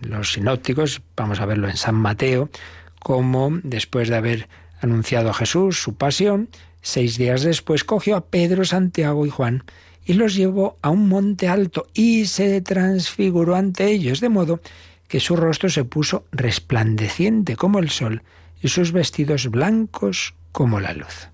[0.01, 2.49] los sinópticos, vamos a verlo en San Mateo,
[2.99, 4.49] como después de haber
[4.81, 6.49] anunciado a Jesús su pasión,
[6.81, 9.65] seis días después cogió a Pedro, Santiago y Juan
[10.07, 14.61] y los llevó a un monte alto y se transfiguró ante ellos, de modo
[15.09, 18.23] que su rostro se puso resplandeciente como el sol
[18.63, 21.29] y sus vestidos blancos como la luz.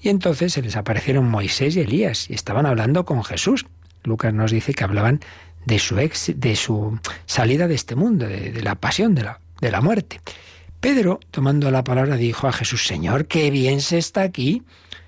[0.00, 3.66] Y entonces se les aparecieron Moisés y Elías y estaban hablando con Jesús.
[4.02, 5.20] Lucas nos dice que hablaban
[5.66, 9.40] de su, ex, de su salida de este mundo, de, de la pasión, de la,
[9.60, 10.20] de la muerte.
[10.80, 14.62] Pedro, tomando la palabra, dijo a Jesús, Señor, qué bien se está aquí.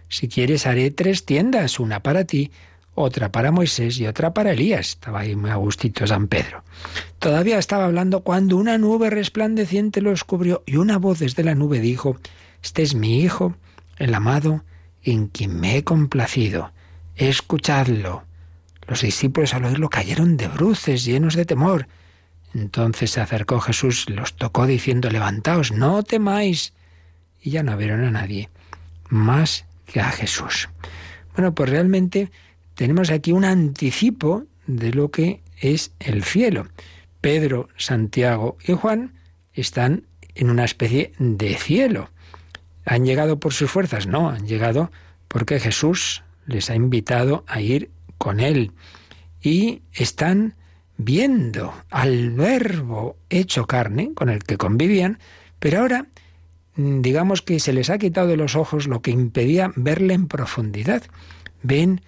[0.09, 2.50] Si quieres haré tres tiendas, una para ti,
[2.95, 4.88] otra para Moisés y otra para Elías.
[4.88, 6.64] Estaba ahí muy a gustito San Pedro.
[7.18, 11.80] Todavía estaba hablando cuando una nube resplandeciente los cubrió y una voz desde la nube
[11.80, 12.16] dijo,
[12.62, 13.57] Este es mi Hijo,
[13.97, 14.64] el amado,
[15.03, 16.72] en quien me he complacido.
[17.16, 18.24] Escuchadlo.
[18.86, 21.86] Los discípulos al oírlo cayeron de bruces, llenos de temor.
[22.55, 26.72] Entonces se acercó Jesús, los tocó diciendo, Levantaos, no temáis.
[27.40, 28.51] Y ya no vieron a nadie
[29.09, 30.68] más que a Jesús.
[31.34, 32.30] Bueno, pues realmente
[32.74, 36.66] tenemos aquí un anticipo de lo que es el cielo.
[37.20, 39.14] Pedro, Santiago y Juan
[39.52, 42.10] están en una especie de cielo.
[42.84, 44.06] ¿Han llegado por sus fuerzas?
[44.06, 44.90] No, han llegado
[45.28, 48.72] porque Jesús les ha invitado a ir con él.
[49.40, 50.54] Y están
[50.96, 55.18] viendo al verbo hecho carne con el que convivían,
[55.58, 56.06] pero ahora
[56.76, 61.02] digamos que se les ha quitado de los ojos lo que impedía verle en profundidad.
[61.62, 62.00] Ven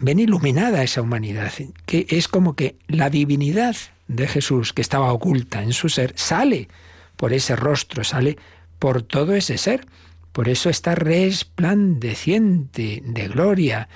[0.00, 1.52] ven iluminada esa humanidad,
[1.86, 3.76] que es como que la divinidad
[4.08, 6.68] de Jesús que estaba oculta en su ser sale
[7.16, 8.36] por ese rostro, sale
[8.78, 9.86] por todo ese ser.
[10.32, 13.88] Por eso está resplandeciente de gloria,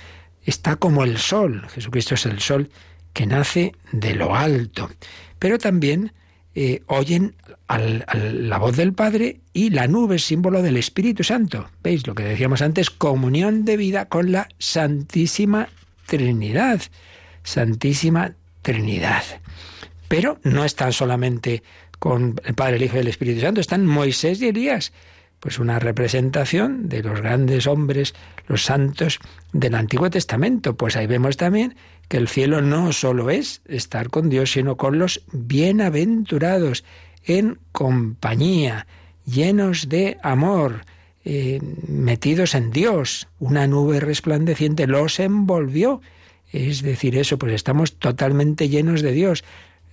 [0.45, 1.67] está como el sol.
[1.71, 2.71] Jesucristo es el sol
[3.13, 4.91] que nace de lo alto.
[5.39, 6.13] Pero también
[6.55, 7.35] eh, oyen
[7.69, 11.69] la voz del Padre y la nube símbolo del Espíritu Santo.
[11.83, 12.91] ¿Veis lo que decíamos antes?
[12.91, 15.69] Comunión de vida con la Santísima
[16.17, 16.81] Trinidad,
[17.43, 19.25] Santísima Trinidad.
[20.09, 21.63] Pero no están solamente
[21.99, 24.93] con el Padre, el Hijo y el Espíritu Santo, están Moisés y Elías,
[25.41, 28.15] pues una representación de los grandes hombres,
[28.47, 29.19] los santos
[29.53, 30.77] del Antiguo Testamento.
[30.77, 31.77] Pues ahí vemos también
[32.09, 36.85] que el cielo no solo es estar con Dios, sino con los bienaventurados,
[37.25, 38.87] en compañía,
[39.27, 40.85] llenos de amor,
[41.25, 43.29] eh, metidos en Dios.
[43.39, 46.01] Una nube resplandeciente los envolvió.
[46.53, 49.45] Es decir, eso, pues estamos totalmente llenos de Dios.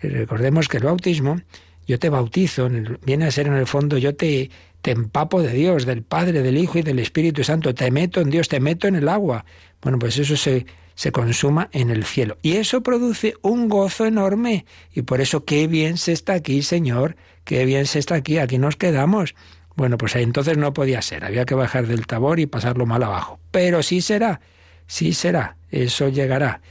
[0.02, 1.42] Recordemos que el bautismo,
[1.88, 2.70] yo te bautizo,
[3.06, 4.50] viene a ser en el fondo, yo te,
[4.82, 8.30] te empapo de Dios, del Padre, del Hijo y del Espíritu Santo, te meto en
[8.30, 9.46] Dios, te meto en el agua.
[9.82, 10.66] Bueno, pues eso se,
[10.96, 12.38] se consuma en el cielo.
[12.42, 14.66] Y eso produce un gozo enorme.
[14.94, 18.58] Y por eso qué bien se está aquí, Señor, qué bien se está aquí, aquí
[18.58, 19.36] nos quedamos.
[19.82, 23.40] Bueno, pues entonces no podía ser, había que bajar del tabor y pasarlo mal abajo.
[23.50, 24.40] Pero sí será,
[24.86, 26.62] sí será, eso llegará.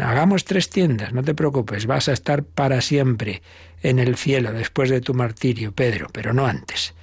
[0.00, 3.42] Hagamos tres tiendas, no te preocupes, vas a estar para siempre
[3.82, 6.94] en el cielo después de tu martirio, Pedro, pero no antes,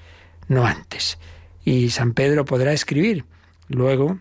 [0.47, 1.19] no antes.
[1.63, 3.25] Y San Pedro podrá escribir
[3.67, 4.17] luego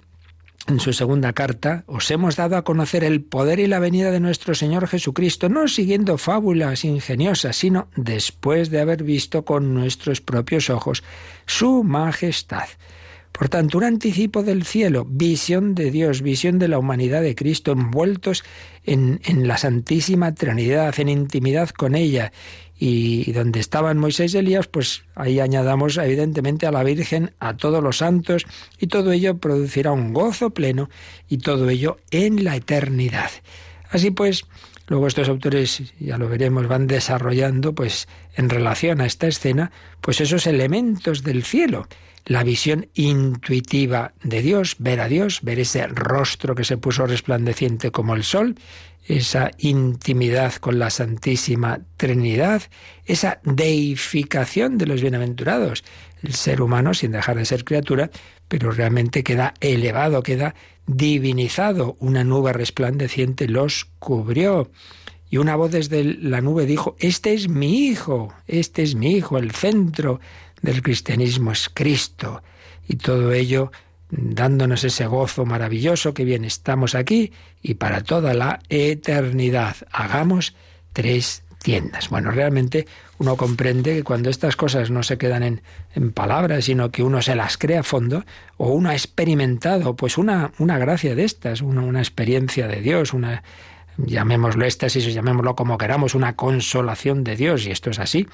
[0.66, 4.20] en su segunda carta, os hemos dado a conocer el poder y la venida de
[4.20, 10.70] nuestro Señor Jesucristo, no siguiendo fábulas ingeniosas, sino después de haber visto con nuestros propios
[10.70, 11.04] ojos
[11.46, 12.68] su majestad.
[13.36, 17.72] Por tanto, un anticipo del cielo, visión de Dios, visión de la humanidad de Cristo,
[17.72, 18.44] envueltos
[18.84, 22.32] en, la Santísima Trinidad, en intimidad con ella,
[22.78, 27.82] y donde estaban Moisés y Elías, pues ahí añadamos evidentemente a la Virgen, a todos
[27.82, 28.46] los santos,
[28.78, 30.90] y todo ello producirá un gozo pleno
[31.28, 33.30] y todo ello en la eternidad.
[33.90, 34.44] Así pues,
[34.88, 39.70] luego estos autores, ya lo veremos, van desarrollando, pues en relación a esta escena,
[40.00, 41.86] pues esos elementos del cielo,
[42.26, 47.90] la visión intuitiva de Dios, ver a Dios, ver ese rostro que se puso resplandeciente
[47.90, 48.56] como el sol,
[49.06, 52.62] esa intimidad con la Santísima Trinidad,
[53.04, 55.84] esa deificación de los bienaventurados.
[56.22, 58.10] El ser humano, sin dejar de ser criatura,
[58.48, 60.54] pero realmente queda elevado, queda
[60.86, 61.96] divinizado.
[62.00, 64.70] Una nube resplandeciente los cubrió.
[65.28, 69.36] Y una voz desde la nube dijo, este es mi hijo, este es mi hijo,
[69.36, 70.20] el centro
[70.62, 72.42] del cristianismo es Cristo.
[72.86, 73.72] Y todo ello
[74.10, 77.32] dándonos ese gozo maravilloso que bien estamos aquí
[77.62, 79.76] y para toda la eternidad.
[79.90, 80.54] Hagamos
[80.92, 82.10] tres tiendas.
[82.10, 82.86] Bueno, realmente
[83.18, 85.62] uno comprende que cuando estas cosas no se quedan en,
[85.94, 88.24] en, palabras, sino que uno se las crea a fondo,
[88.58, 93.14] o uno ha experimentado pues una, una gracia de estas, una, una experiencia de Dios,
[93.14, 93.42] una
[93.96, 98.26] llamémoslo éxtasis o llamémoslo como queramos, una consolación de Dios, y esto es así,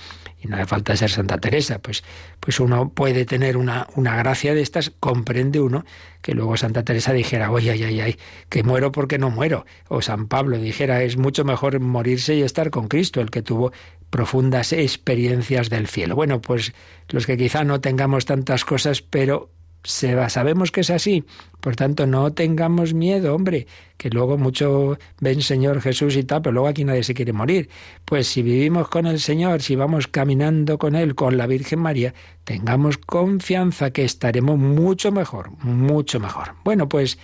[0.43, 2.03] y no hace falta ser Santa Teresa, pues,
[2.41, 5.85] pues uno puede tener una, una gracia de estas, comprende uno
[6.23, 10.03] que luego Santa Teresa dijera, oye, ay, ay, ay, que muero porque no muero, o
[10.03, 13.73] San Pablo dijera, es mucho mejor morirse y estar con Cristo, el que tuvo
[14.11, 16.17] profundas experiencias del cielo.
[16.17, 16.73] Bueno, pues
[17.09, 19.51] los que quizá no tengamos tantas cosas, pero
[19.83, 21.25] sabemos que es así.
[21.61, 26.53] Por tanto, no tengamos miedo, hombre, que luego mucho ven Señor Jesús y tal, pero
[26.53, 27.69] luego aquí nadie se quiere morir.
[28.05, 32.15] Pues si vivimos con el Señor, si vamos caminando con Él, con la Virgen María,
[32.45, 36.55] tengamos confianza que estaremos mucho mejor, mucho mejor.
[36.65, 37.19] Bueno, pues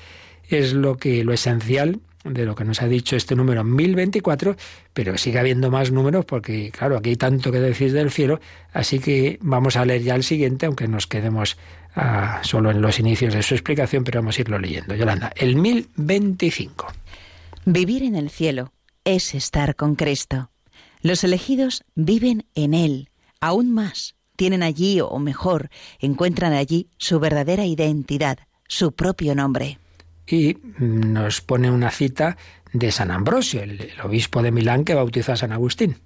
[0.49, 4.57] es lo que lo esencial de lo que nos ha dicho este número 1024,
[4.93, 8.41] pero sigue habiendo más números porque, claro, aquí hay tanto que decir del cielo,
[8.73, 11.57] así que vamos a leer ya el siguiente, aunque nos quedemos
[11.97, 14.95] ah, solo en los inicios de su explicación, pero vamos a irlo leyendo.
[14.95, 16.87] Yolanda, el 1025.
[17.65, 18.73] Vivir en el cielo
[19.05, 20.51] es estar con Cristo.
[21.03, 24.15] Los elegidos viven en Él, aún más.
[24.37, 28.39] Tienen allí, o mejor, encuentran allí su verdadera identidad,
[28.69, 29.79] su propio nombre
[30.27, 32.37] y nos pone una cita
[32.73, 35.99] de San Ambrosio, el, obispo de Milán que bautizó a San Agustín.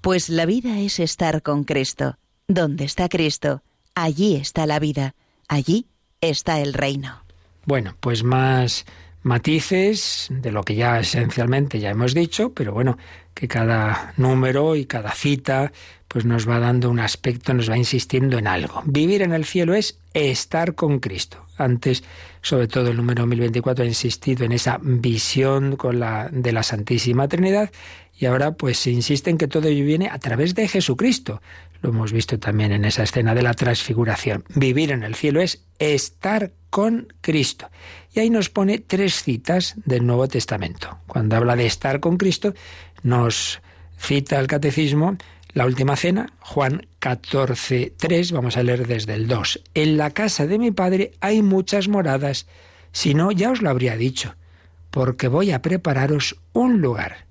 [0.00, 2.18] Pues la vida es estar con Cristo.
[2.46, 3.62] Donde está Cristo,
[3.94, 5.14] allí está la vida,
[5.48, 5.86] allí
[6.20, 7.24] está el reino.
[7.66, 8.84] Bueno, pues más
[9.22, 12.98] matices de lo que ya esencialmente ya hemos dicho, pero bueno,
[13.32, 15.72] que cada número y cada cita
[16.08, 18.82] pues nos va dando un aspecto, nos va insistiendo en algo.
[18.84, 21.44] Vivir en el cielo es estar con Cristo.
[21.56, 22.04] Antes,
[22.40, 27.26] sobre todo el número 1024 ha insistido en esa visión con la de la Santísima
[27.26, 27.72] Trinidad
[28.16, 31.42] y ahora pues se insiste en que todo ello viene a través de Jesucristo.
[31.84, 34.42] Lo hemos visto también en esa escena de la transfiguración.
[34.54, 37.68] Vivir en el cielo es estar con Cristo.
[38.14, 40.96] Y ahí nos pone tres citas del Nuevo Testamento.
[41.06, 42.54] Cuando habla de estar con Cristo,
[43.02, 43.60] nos
[43.98, 45.18] cita el catecismo
[45.52, 49.64] la última cena, Juan 14, 3, vamos a leer desde el 2.
[49.74, 52.46] En la casa de mi padre hay muchas moradas,
[52.92, 54.36] si no ya os lo habría dicho,
[54.90, 57.26] porque voy a prepararos un lugar.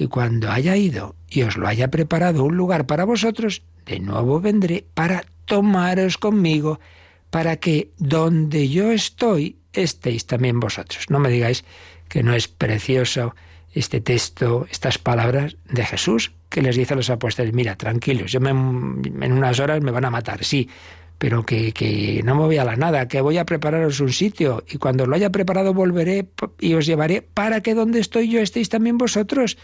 [0.00, 4.40] Y cuando haya ido y os lo haya preparado un lugar para vosotros, de nuevo
[4.40, 6.80] vendré para tomaros conmigo,
[7.28, 11.10] para que donde yo estoy estéis también vosotros.
[11.10, 11.66] No me digáis
[12.08, 13.34] que no es precioso
[13.74, 18.40] este texto, estas palabras de Jesús que les dice a los apóstoles, mira, tranquilos, yo
[18.40, 20.70] en unas horas me van a matar, sí,
[21.18, 24.64] pero que, que, no me voy a la nada, que voy a prepararos un sitio
[24.66, 26.26] y cuando lo haya preparado volveré
[26.58, 29.58] y os llevaré para que donde estoy yo estéis también vosotros.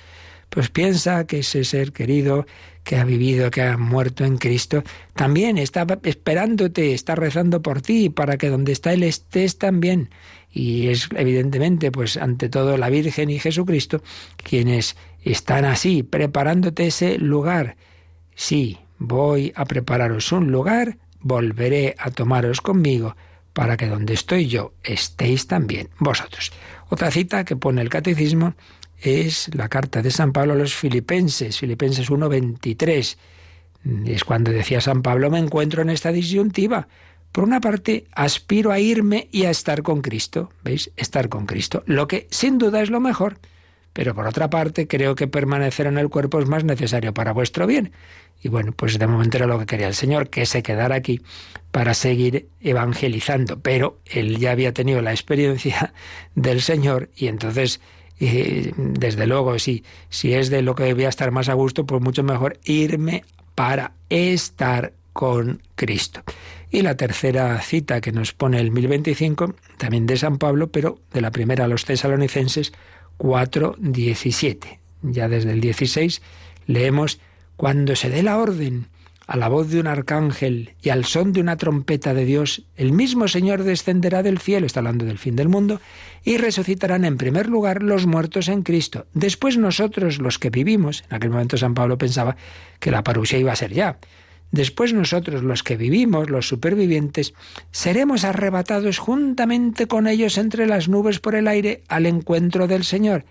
[0.50, 2.46] Pues piensa que ese ser querido
[2.84, 4.84] que ha vivido, que ha muerto en Cristo,
[5.14, 10.10] también está esperándote, está rezando por ti, para que donde está Él estés también
[10.56, 14.02] y es evidentemente, pues ante todo la Virgen y Jesucristo
[14.42, 17.76] quienes están así, preparándote ese lugar.
[18.34, 23.16] Sí, voy a prepararos un lugar, volveré a tomaros conmigo,
[23.52, 26.52] para que donde estoy yo estéis también vosotros.
[26.88, 28.54] Otra cita que pone el catecismo
[29.00, 33.16] es la carta de San Pablo a los filipenses, Filipenses 1.23.
[34.06, 36.88] Es cuando decía San Pablo, me encuentro en esta disyuntiva
[37.36, 40.90] por una parte, aspiro a irme y a estar con Cristo, ¿veis?
[40.96, 43.38] Estar con Cristo, lo que sin duda es lo mejor.
[43.92, 47.66] Pero por otra parte, creo que permanecer en el cuerpo es más necesario para vuestro
[47.66, 47.92] bien.
[48.42, 51.20] Y bueno, pues de momento era lo que quería el Señor, que se quedara aquí
[51.72, 53.60] para seguir evangelizando.
[53.60, 55.92] Pero él ya había tenido la experiencia
[56.34, 57.82] del Señor y entonces,
[58.20, 62.02] eh, desde luego, si, si es de lo que debía estar más a gusto, pues
[62.02, 66.22] mucho mejor irme para estar con Cristo.
[66.70, 71.20] Y la tercera cita que nos pone el 1025, también de San Pablo, pero de
[71.20, 72.72] la primera a los tesalonicenses
[73.18, 74.78] 4.17.
[75.02, 76.22] Ya desde el 16
[76.66, 77.20] leemos,
[77.56, 78.88] cuando se dé la orden
[79.26, 82.92] a la voz de un arcángel y al son de una trompeta de Dios, el
[82.92, 85.80] mismo Señor descenderá del cielo, está hablando del fin del mundo,
[86.22, 89.06] y resucitarán en primer lugar los muertos en Cristo.
[89.14, 92.36] Después nosotros, los que vivimos, en aquel momento San Pablo pensaba
[92.78, 93.98] que la parusia iba a ser ya,
[94.52, 97.34] Después nosotros, los que vivimos, los supervivientes,
[97.72, 103.24] seremos arrebatados juntamente con ellos entre las nubes por el aire al encuentro del Señor.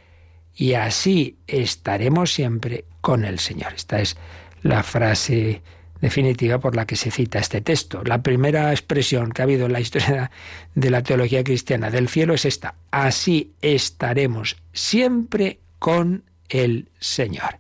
[0.54, 3.74] Y así estaremos siempre con el Señor.
[3.76, 4.18] Esta es
[4.62, 5.62] la frase
[6.06, 8.04] definitiva por la que se cita este texto.
[8.04, 10.30] La primera expresión que ha habido en la historia
[10.76, 12.76] de la teología cristiana del cielo es esta.
[12.92, 17.58] Así estaremos siempre con el Señor.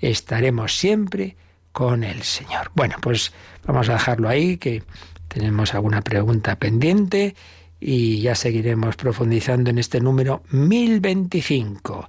[0.00, 1.36] Estaremos siempre
[1.72, 2.70] con el Señor.
[2.76, 3.32] Bueno, pues
[3.66, 4.84] vamos a dejarlo ahí, que
[5.26, 7.34] tenemos alguna pregunta pendiente
[7.80, 12.08] y ya seguiremos profundizando en este número 1025.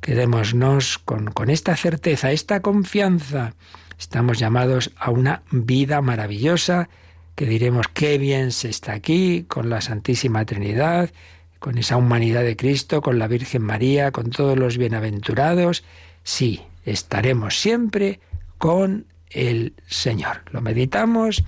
[0.00, 3.52] Quedémonos con, con esta certeza, esta confianza.
[3.98, 6.88] Estamos llamados a una vida maravillosa,
[7.34, 11.10] que diremos qué bien se está aquí, con la Santísima Trinidad,
[11.58, 15.84] con esa humanidad de Cristo, con la Virgen María, con todos los bienaventurados.
[16.24, 18.20] Sí, estaremos siempre
[18.58, 20.42] con el Señor.
[20.50, 21.44] Lo meditamos,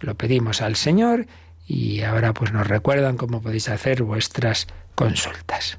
[0.00, 1.26] lo pedimos al Señor
[1.66, 5.78] y ahora pues nos recuerdan cómo podéis hacer vuestras consultas.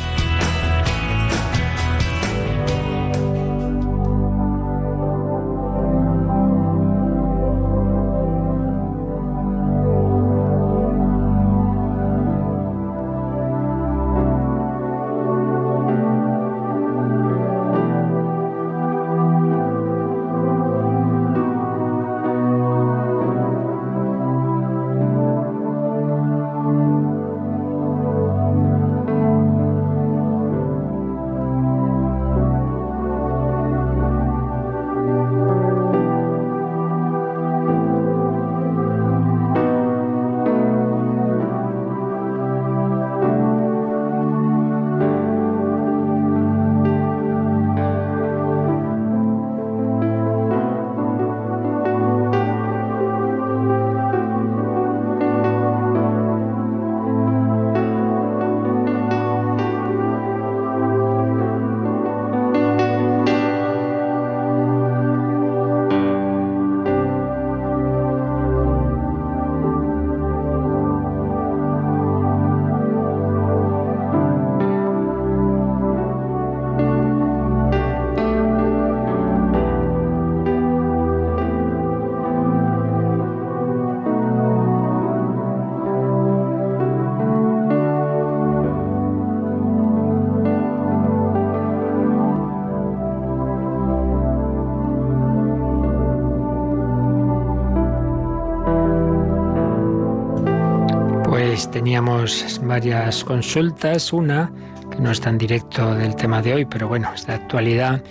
[101.71, 104.51] teníamos varias consultas, una
[104.91, 108.03] que no es tan directo del tema de hoy, pero bueno, es de actualidad,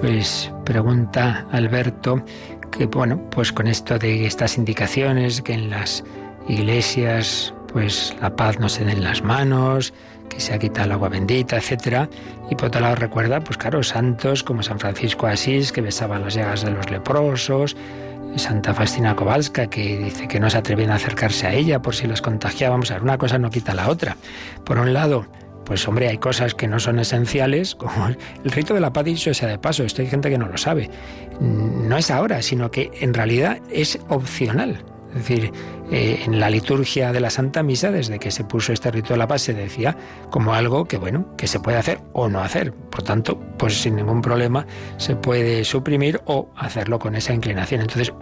[0.00, 2.22] pues pregunta Alberto
[2.70, 6.04] que bueno, pues con esto de estas indicaciones que en las
[6.48, 9.92] iglesias pues la paz no se den las manos,
[10.28, 12.08] que se ha quitado el agua bendita, etcétera,
[12.50, 16.18] y por otro lado recuerda, pues claro, santos como San Francisco de Asís que besaba
[16.18, 17.76] las llagas de los leprosos,
[18.36, 22.06] Santa Faustina Kowalska, que dice que no se atrevían a acercarse a ella por si
[22.06, 22.90] las contagiábamos.
[22.90, 24.16] A ver, una cosa no quita la otra.
[24.64, 25.26] Por un lado,
[25.64, 28.16] pues hombre, hay cosas que no son esenciales, como el
[28.50, 30.90] rito de la paz, dicho sea de paso, esto hay gente que no lo sabe.
[31.40, 34.84] No es ahora, sino que en realidad es opcional.
[35.10, 35.52] Es decir,
[35.90, 39.18] eh, en la liturgia de la Santa Misa, desde que se puso este rito de
[39.18, 39.96] la paz, se decía
[40.30, 42.72] como algo que, bueno, que se puede hacer o no hacer.
[42.72, 44.66] Por tanto, pues sin ningún problema
[44.98, 47.80] se puede suprimir o hacerlo con esa inclinación.
[47.80, 48.12] Entonces,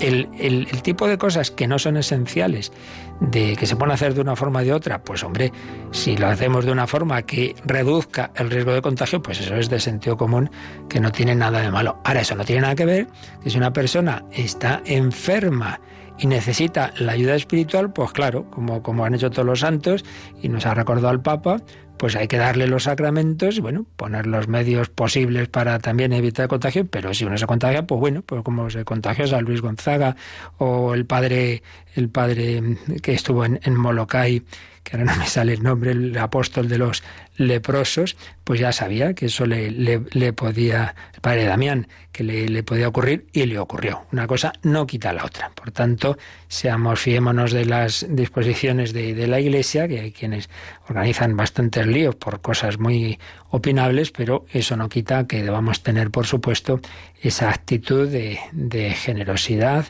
[0.00, 2.72] el, el, tipo de cosas que no son esenciales,
[3.20, 5.52] de que se pueden hacer de una forma o de otra, pues hombre,
[5.90, 9.70] si lo hacemos de una forma que reduzca el riesgo de contagio, pues eso es
[9.70, 10.50] de sentido común,
[10.88, 11.98] que no tiene nada de malo.
[12.04, 13.06] Ahora, eso no tiene nada que ver
[13.42, 15.80] que si una persona está enferma,
[16.18, 20.04] y necesita la ayuda espiritual, pues claro, como, como han hecho todos los santos
[20.42, 21.62] y nos ha recordado el Papa,
[21.96, 26.86] pues hay que darle los sacramentos bueno, poner los medios posibles para también evitar contagio,
[26.86, 30.16] pero si uno se contagia, pues bueno, pues como se contagió San Luis Gonzaga
[30.58, 31.62] o el padre,
[31.94, 34.42] el padre que estuvo en, en Molokai,
[34.86, 37.02] que ahora no me sale el nombre, el apóstol de los
[37.36, 42.62] leprosos, pues ya sabía que eso le, le, podía, el padre Damián, que le, le,
[42.62, 44.06] podía ocurrir y le ocurrió.
[44.12, 45.50] Una cosa no quita la otra.
[45.50, 46.16] Por tanto,
[46.46, 50.48] seamos fiémonos de las disposiciones de, de la Iglesia, que hay quienes
[50.88, 53.18] organizan bastantes líos por cosas muy
[53.50, 56.80] opinables, pero eso no quita que debamos tener, por supuesto,
[57.20, 59.86] esa actitud de, de generosidad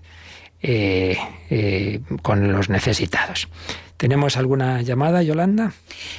[0.62, 1.18] eh,
[1.50, 3.46] eh, con los necesitados.
[3.96, 5.72] ¿Tenemos alguna llamada, Yolanda?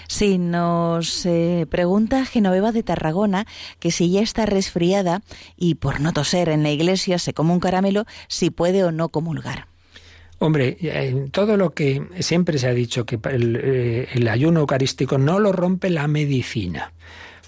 [0.08, 3.46] Sí, nos eh, pregunta Genoveva de Tarragona
[3.80, 5.22] que si ya está resfriada
[5.56, 9.10] y por no toser en la iglesia se come un caramelo, si puede o no
[9.10, 9.68] comulgar.
[10.40, 10.78] Hombre,
[11.32, 13.56] todo lo que siempre se ha dicho que el,
[14.12, 16.94] el ayuno eucarístico no lo rompe la medicina.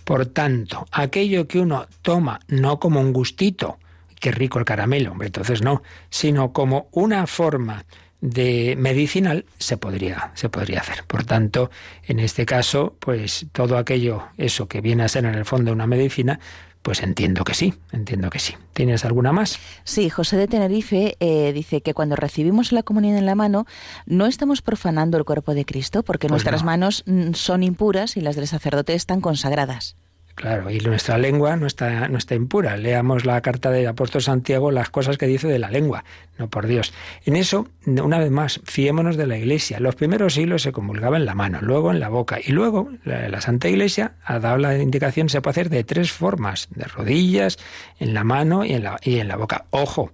[0.04, 3.78] Por tanto, aquello que uno toma no como un gustito,
[4.20, 7.86] qué rico el caramelo, hombre, entonces no, sino como una forma
[8.22, 11.04] de medicinal se podría se podría hacer.
[11.06, 11.72] Por tanto,
[12.04, 15.88] en este caso, pues todo aquello eso que viene a ser en el fondo una
[15.88, 16.40] medicina,
[16.82, 18.56] pues entiendo que sí, entiendo que sí.
[18.74, 19.60] ¿Tienes alguna más?
[19.84, 23.66] Sí, José de Tenerife eh, dice que cuando recibimos la comunión en la mano
[24.06, 28.22] no estamos profanando el cuerpo de Cristo porque pues nuestras manos mm, son impuras y
[28.22, 29.98] las del sacerdote están consagradas.
[30.40, 32.78] Claro, y nuestra lengua no está, no está impura.
[32.78, 36.06] Leamos la carta del apóstol Santiago, las cosas que dice de la lengua,
[36.38, 36.94] no por Dios.
[37.26, 39.82] En eso, una vez más, fiémonos de la Iglesia.
[39.82, 43.42] Los primeros siglos se comulgaba en la mano, luego en la boca, y luego la,
[43.42, 47.58] Santa Iglesia ha dado la indicación, se puede hacer de tres formas, de rodillas,
[48.00, 49.66] en la mano y en la, y en la boca.
[49.72, 50.10] Ojo,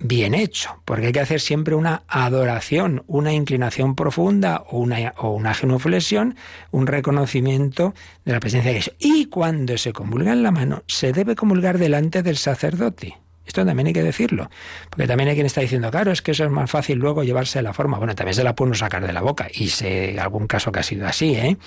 [0.00, 5.30] bien hecho, porque hay que hacer siempre una adoración, una inclinación profunda o una, o
[5.30, 6.36] una genuflexión,
[6.70, 8.92] un reconocimiento de la presencia de Dios.
[8.98, 13.18] Y cuando se comulga en la mano, se debe comulgar delante del sacerdote.
[13.46, 14.50] Esto también hay que decirlo,
[14.88, 17.60] porque también hay quien está diciendo, claro, es que eso es más fácil luego llevarse
[17.60, 17.98] la forma.
[17.98, 20.82] Bueno, también se la puede sacar de la boca, y sé algún caso que ha
[20.82, 21.58] sido así, ¿eh?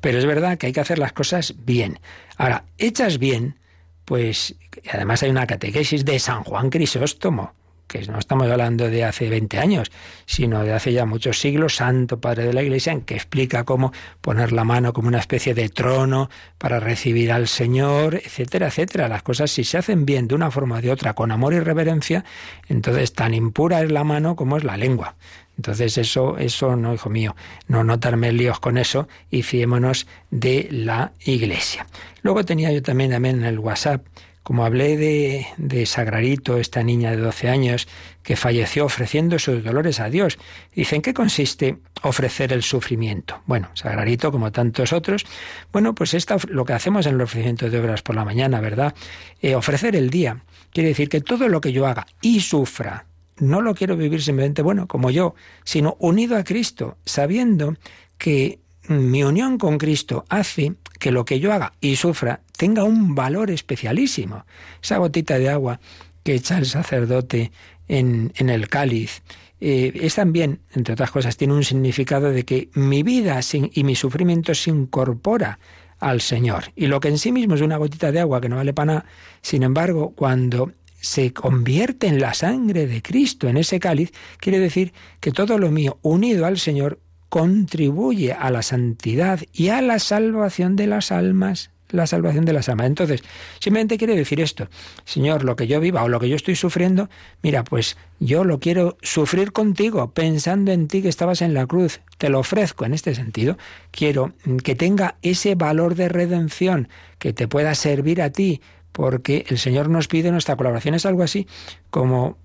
[0.00, 2.00] Pero es verdad que hay que hacer las cosas bien.
[2.36, 3.60] Ahora, hechas bien,
[4.04, 4.56] pues
[4.92, 7.54] además hay una catequesis de San Juan Crisóstomo,
[7.90, 9.90] que no estamos hablando de hace 20 años,
[10.24, 13.92] sino de hace ya muchos siglos, Santo Padre de la Iglesia, en que explica cómo
[14.20, 19.08] poner la mano como una especie de trono para recibir al Señor, etcétera, etcétera.
[19.08, 21.58] Las cosas si se hacen bien de una forma o de otra, con amor y
[21.58, 22.24] reverencia,
[22.68, 25.16] entonces tan impura es la mano como es la lengua.
[25.56, 27.34] Entonces eso, eso no, hijo mío,
[27.66, 31.86] no notarme líos con eso y fiémonos de la Iglesia.
[32.22, 34.06] Luego tenía yo también, también en el WhatsApp
[34.42, 37.88] como hablé de, de Sagrarito, esta niña de 12 años
[38.22, 40.38] que falleció ofreciendo sus dolores a Dios,
[40.74, 43.40] dice, ¿en qué consiste ofrecer el sufrimiento?
[43.46, 45.26] Bueno, Sagrarito, como tantos otros,
[45.72, 48.94] bueno, pues esta, lo que hacemos en el ofrecimiento de obras por la mañana, ¿verdad?
[49.40, 53.06] Eh, ofrecer el día quiere decir que todo lo que yo haga y sufra,
[53.38, 55.34] no lo quiero vivir simplemente, bueno, como yo,
[55.64, 57.76] sino unido a Cristo, sabiendo
[58.18, 63.16] que mi unión con Cristo hace que lo que yo haga y sufra tenga un
[63.16, 64.44] valor especialísimo.
[64.80, 65.80] Esa gotita de agua
[66.22, 67.50] que echa el sacerdote
[67.88, 69.22] en, en el cáliz
[69.60, 73.94] eh, es también, entre otras cosas, tiene un significado de que mi vida y mi
[73.94, 75.58] sufrimiento se incorpora
[75.98, 76.72] al Señor.
[76.76, 78.86] Y lo que en sí mismo es una gotita de agua que no vale para
[78.86, 79.04] nada,
[79.42, 84.92] sin embargo, cuando se convierte en la sangre de Cristo en ese cáliz, quiere decir
[85.20, 87.00] que todo lo mío unido al Señor
[87.30, 92.68] contribuye a la santidad y a la salvación de las almas la salvación de las
[92.68, 92.86] almas.
[92.86, 93.22] Entonces,
[93.58, 94.68] simplemente quiere decir esto,
[95.04, 97.08] Señor, lo que yo viva o lo que yo estoy sufriendo,
[97.42, 102.00] mira, pues yo lo quiero sufrir contigo, pensando en ti que estabas en la cruz,
[102.18, 103.58] te lo ofrezco en este sentido,
[103.90, 108.60] quiero que tenga ese valor de redención, que te pueda servir a ti,
[108.92, 110.94] porque el Señor nos pide nuestra colaboración.
[110.94, 111.46] Es algo así
[111.90, 112.38] como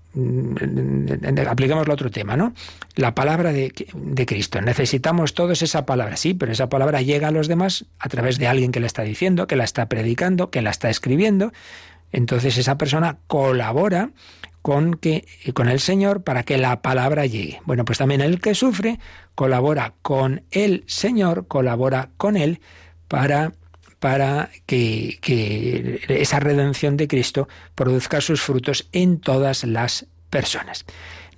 [1.48, 2.54] apliquemos el otro tema, ¿no?
[2.94, 4.60] La palabra de, de, Cristo.
[4.60, 8.46] Necesitamos todos esa palabra, sí, pero esa palabra llega a los demás a través de
[8.46, 11.52] alguien que la está diciendo, que la está predicando, que la está escribiendo.
[12.12, 14.10] Entonces esa persona colabora
[14.62, 17.60] con, que, con el Señor para que la palabra llegue.
[17.66, 18.98] Bueno, pues también el que sufre
[19.34, 22.60] colabora con el Señor, colabora con Él
[23.06, 23.52] para
[23.98, 30.84] para que, esa redención de Cristo produzca sus frutos en todas las personas.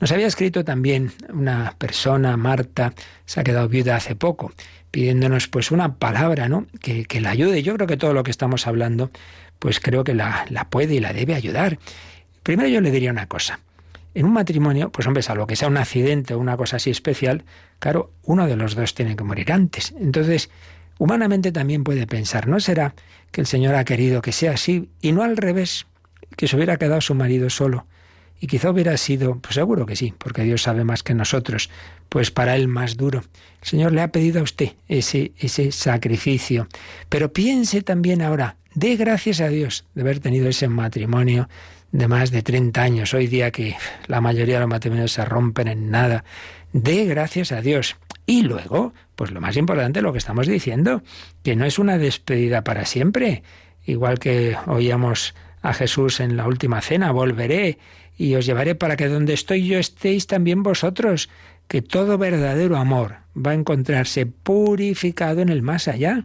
[0.01, 2.95] Nos había escrito también una persona, Marta,
[3.27, 4.53] se ha quedado viuda hace poco,
[4.91, 6.67] pidiéndonos pues una palabra, ¿no?
[6.81, 7.63] Que, la ayude.
[7.63, 9.11] Yo creo que todo lo que estamos hablando,
[9.59, 11.79] pues creo que la, la puede y la debe ayudar.
[12.45, 13.61] Primero yo le diría una cosa.
[14.15, 17.45] En un matrimonio, pues hombre, salvo que sea un accidente o una cosa así especial,
[17.79, 19.95] claro, uno de los dos tiene que morir antes.
[20.01, 20.49] Entonces,
[20.99, 22.95] Humanamente también puede pensar, ¿no será
[23.31, 25.87] que el Señor ha querido que sea así y no al revés,
[26.37, 27.87] que se hubiera quedado su marido solo
[28.41, 31.71] Y quizá hubiera sido, pues seguro que sí, porque Dios sabe más que nosotros,
[32.09, 33.23] pues para él más duro.
[33.63, 36.69] El Señor le ha pedido a usted ese, ese sacrificio.
[37.09, 41.49] Pero piense también ahora, dé gracias a Dios de haber tenido ese matrimonio
[41.91, 43.77] de más de 30 años, hoy día que
[44.07, 46.25] la mayoría de los matrimonios se rompen en nada.
[46.73, 47.97] Dé gracias a Dios.
[48.27, 51.03] Y luego, pues lo más importante, lo que estamos diciendo,
[51.43, 53.43] que no es una despedida para siempre.
[53.85, 57.79] Igual que oíamos a Jesús en la última cena, volveré
[58.16, 61.31] y os llevaré para que donde estoy yo estéis también vosotros,
[61.66, 66.25] que todo verdadero amor va a encontrarse purificado en el más allá.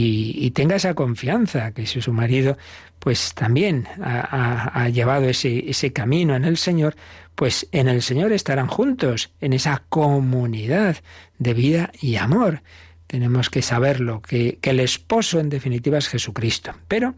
[0.00, 2.56] Y, tenga esa confianza que si su marido
[3.00, 6.94] pues también ha, llevado ese, ese camino en el Señor,
[7.34, 10.98] pues en el Señor estarán juntos, en esa comunidad
[11.38, 12.62] de vida y amor.
[13.08, 16.74] Tenemos que saberlo, que, que el esposo en definitiva es Jesucristo.
[16.86, 17.16] Pero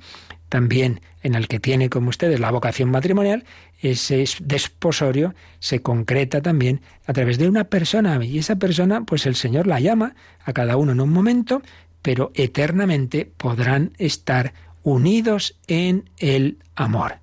[0.49, 3.45] también en el que tiene como ustedes la vocación matrimonial,
[3.83, 9.35] ese desposorio se concreta también a través de una persona y esa persona pues el
[9.35, 10.15] Señor la llama
[10.45, 11.63] a cada uno en un momento,
[12.03, 17.17] pero eternamente podrán estar unidos en el amor.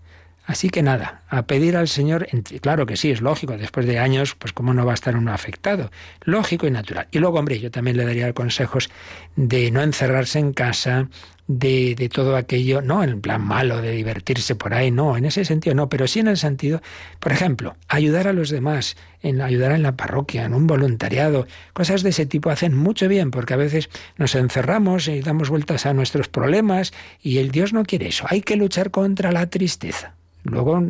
[0.48, 2.26] Así que nada, a pedir al Señor,
[2.62, 5.34] claro que sí, es lógico, después de años, pues cómo no va a estar uno
[5.34, 5.92] afectado,
[6.24, 7.10] lógico y natural.
[7.12, 8.90] Y luego, hombre, yo también le daría consejos
[9.36, 11.10] de no encerrarse en casa,
[11.48, 15.76] de, todo aquello, no en plan malo de divertirse por ahí, no, en ese sentido
[15.76, 16.82] no, pero sí en el sentido,
[17.20, 22.04] por ejemplo, ayudar a los demás, en ayudar en la parroquia, en un voluntariado, cosas
[22.04, 25.94] de ese tipo hacen mucho bien, porque a veces nos encerramos y damos vueltas a
[25.94, 30.16] nuestros problemas y el Dios no quiere eso, hay que luchar contra la tristeza.
[30.50, 30.82] Luego,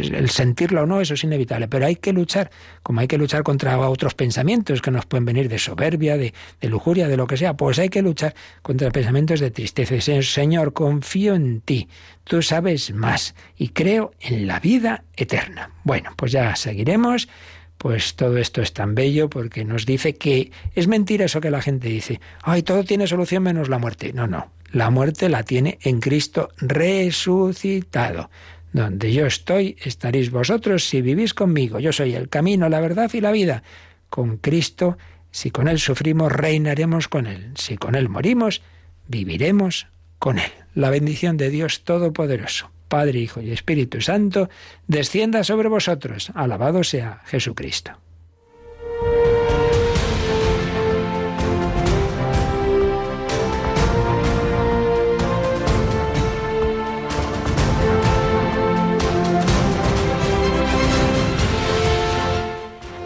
[0.00, 2.50] el sentirlo o no, eso es inevitable, pero hay que luchar,
[2.82, 6.32] como hay que luchar contra otros pensamientos que nos pueden venir de soberbia, de,
[6.62, 10.22] lujuria, de lo que sea, pues hay que luchar contra pensamientos de tristeza.
[10.22, 11.88] Señor, confío en ti,
[12.24, 15.70] tú sabes más y creo en la vida eterna.
[15.84, 17.28] Bueno, pues ya seguiremos.
[17.76, 21.62] Pues todo esto es tan bello porque nos dice que es mentira eso que la
[21.62, 24.12] gente dice, ay, todo tiene solución menos la muerte.
[24.12, 28.30] No, no, la muerte la tiene en Cristo resucitado.
[28.72, 31.78] Donde yo estoy, estaréis vosotros si vivís conmigo.
[31.80, 33.62] Yo soy el camino, la verdad y la vida.
[34.10, 34.98] Con Cristo,
[35.30, 37.52] si con Él sufrimos, reinaremos con Él.
[37.56, 38.62] Si con Él morimos,
[39.06, 39.86] viviremos
[40.18, 40.50] con Él.
[40.74, 44.48] La bendición de Dios Todopoderoso, Padre, Hijo y Espíritu Santo,
[44.86, 46.30] descienda sobre vosotros.
[46.34, 47.92] Alabado sea Jesucristo.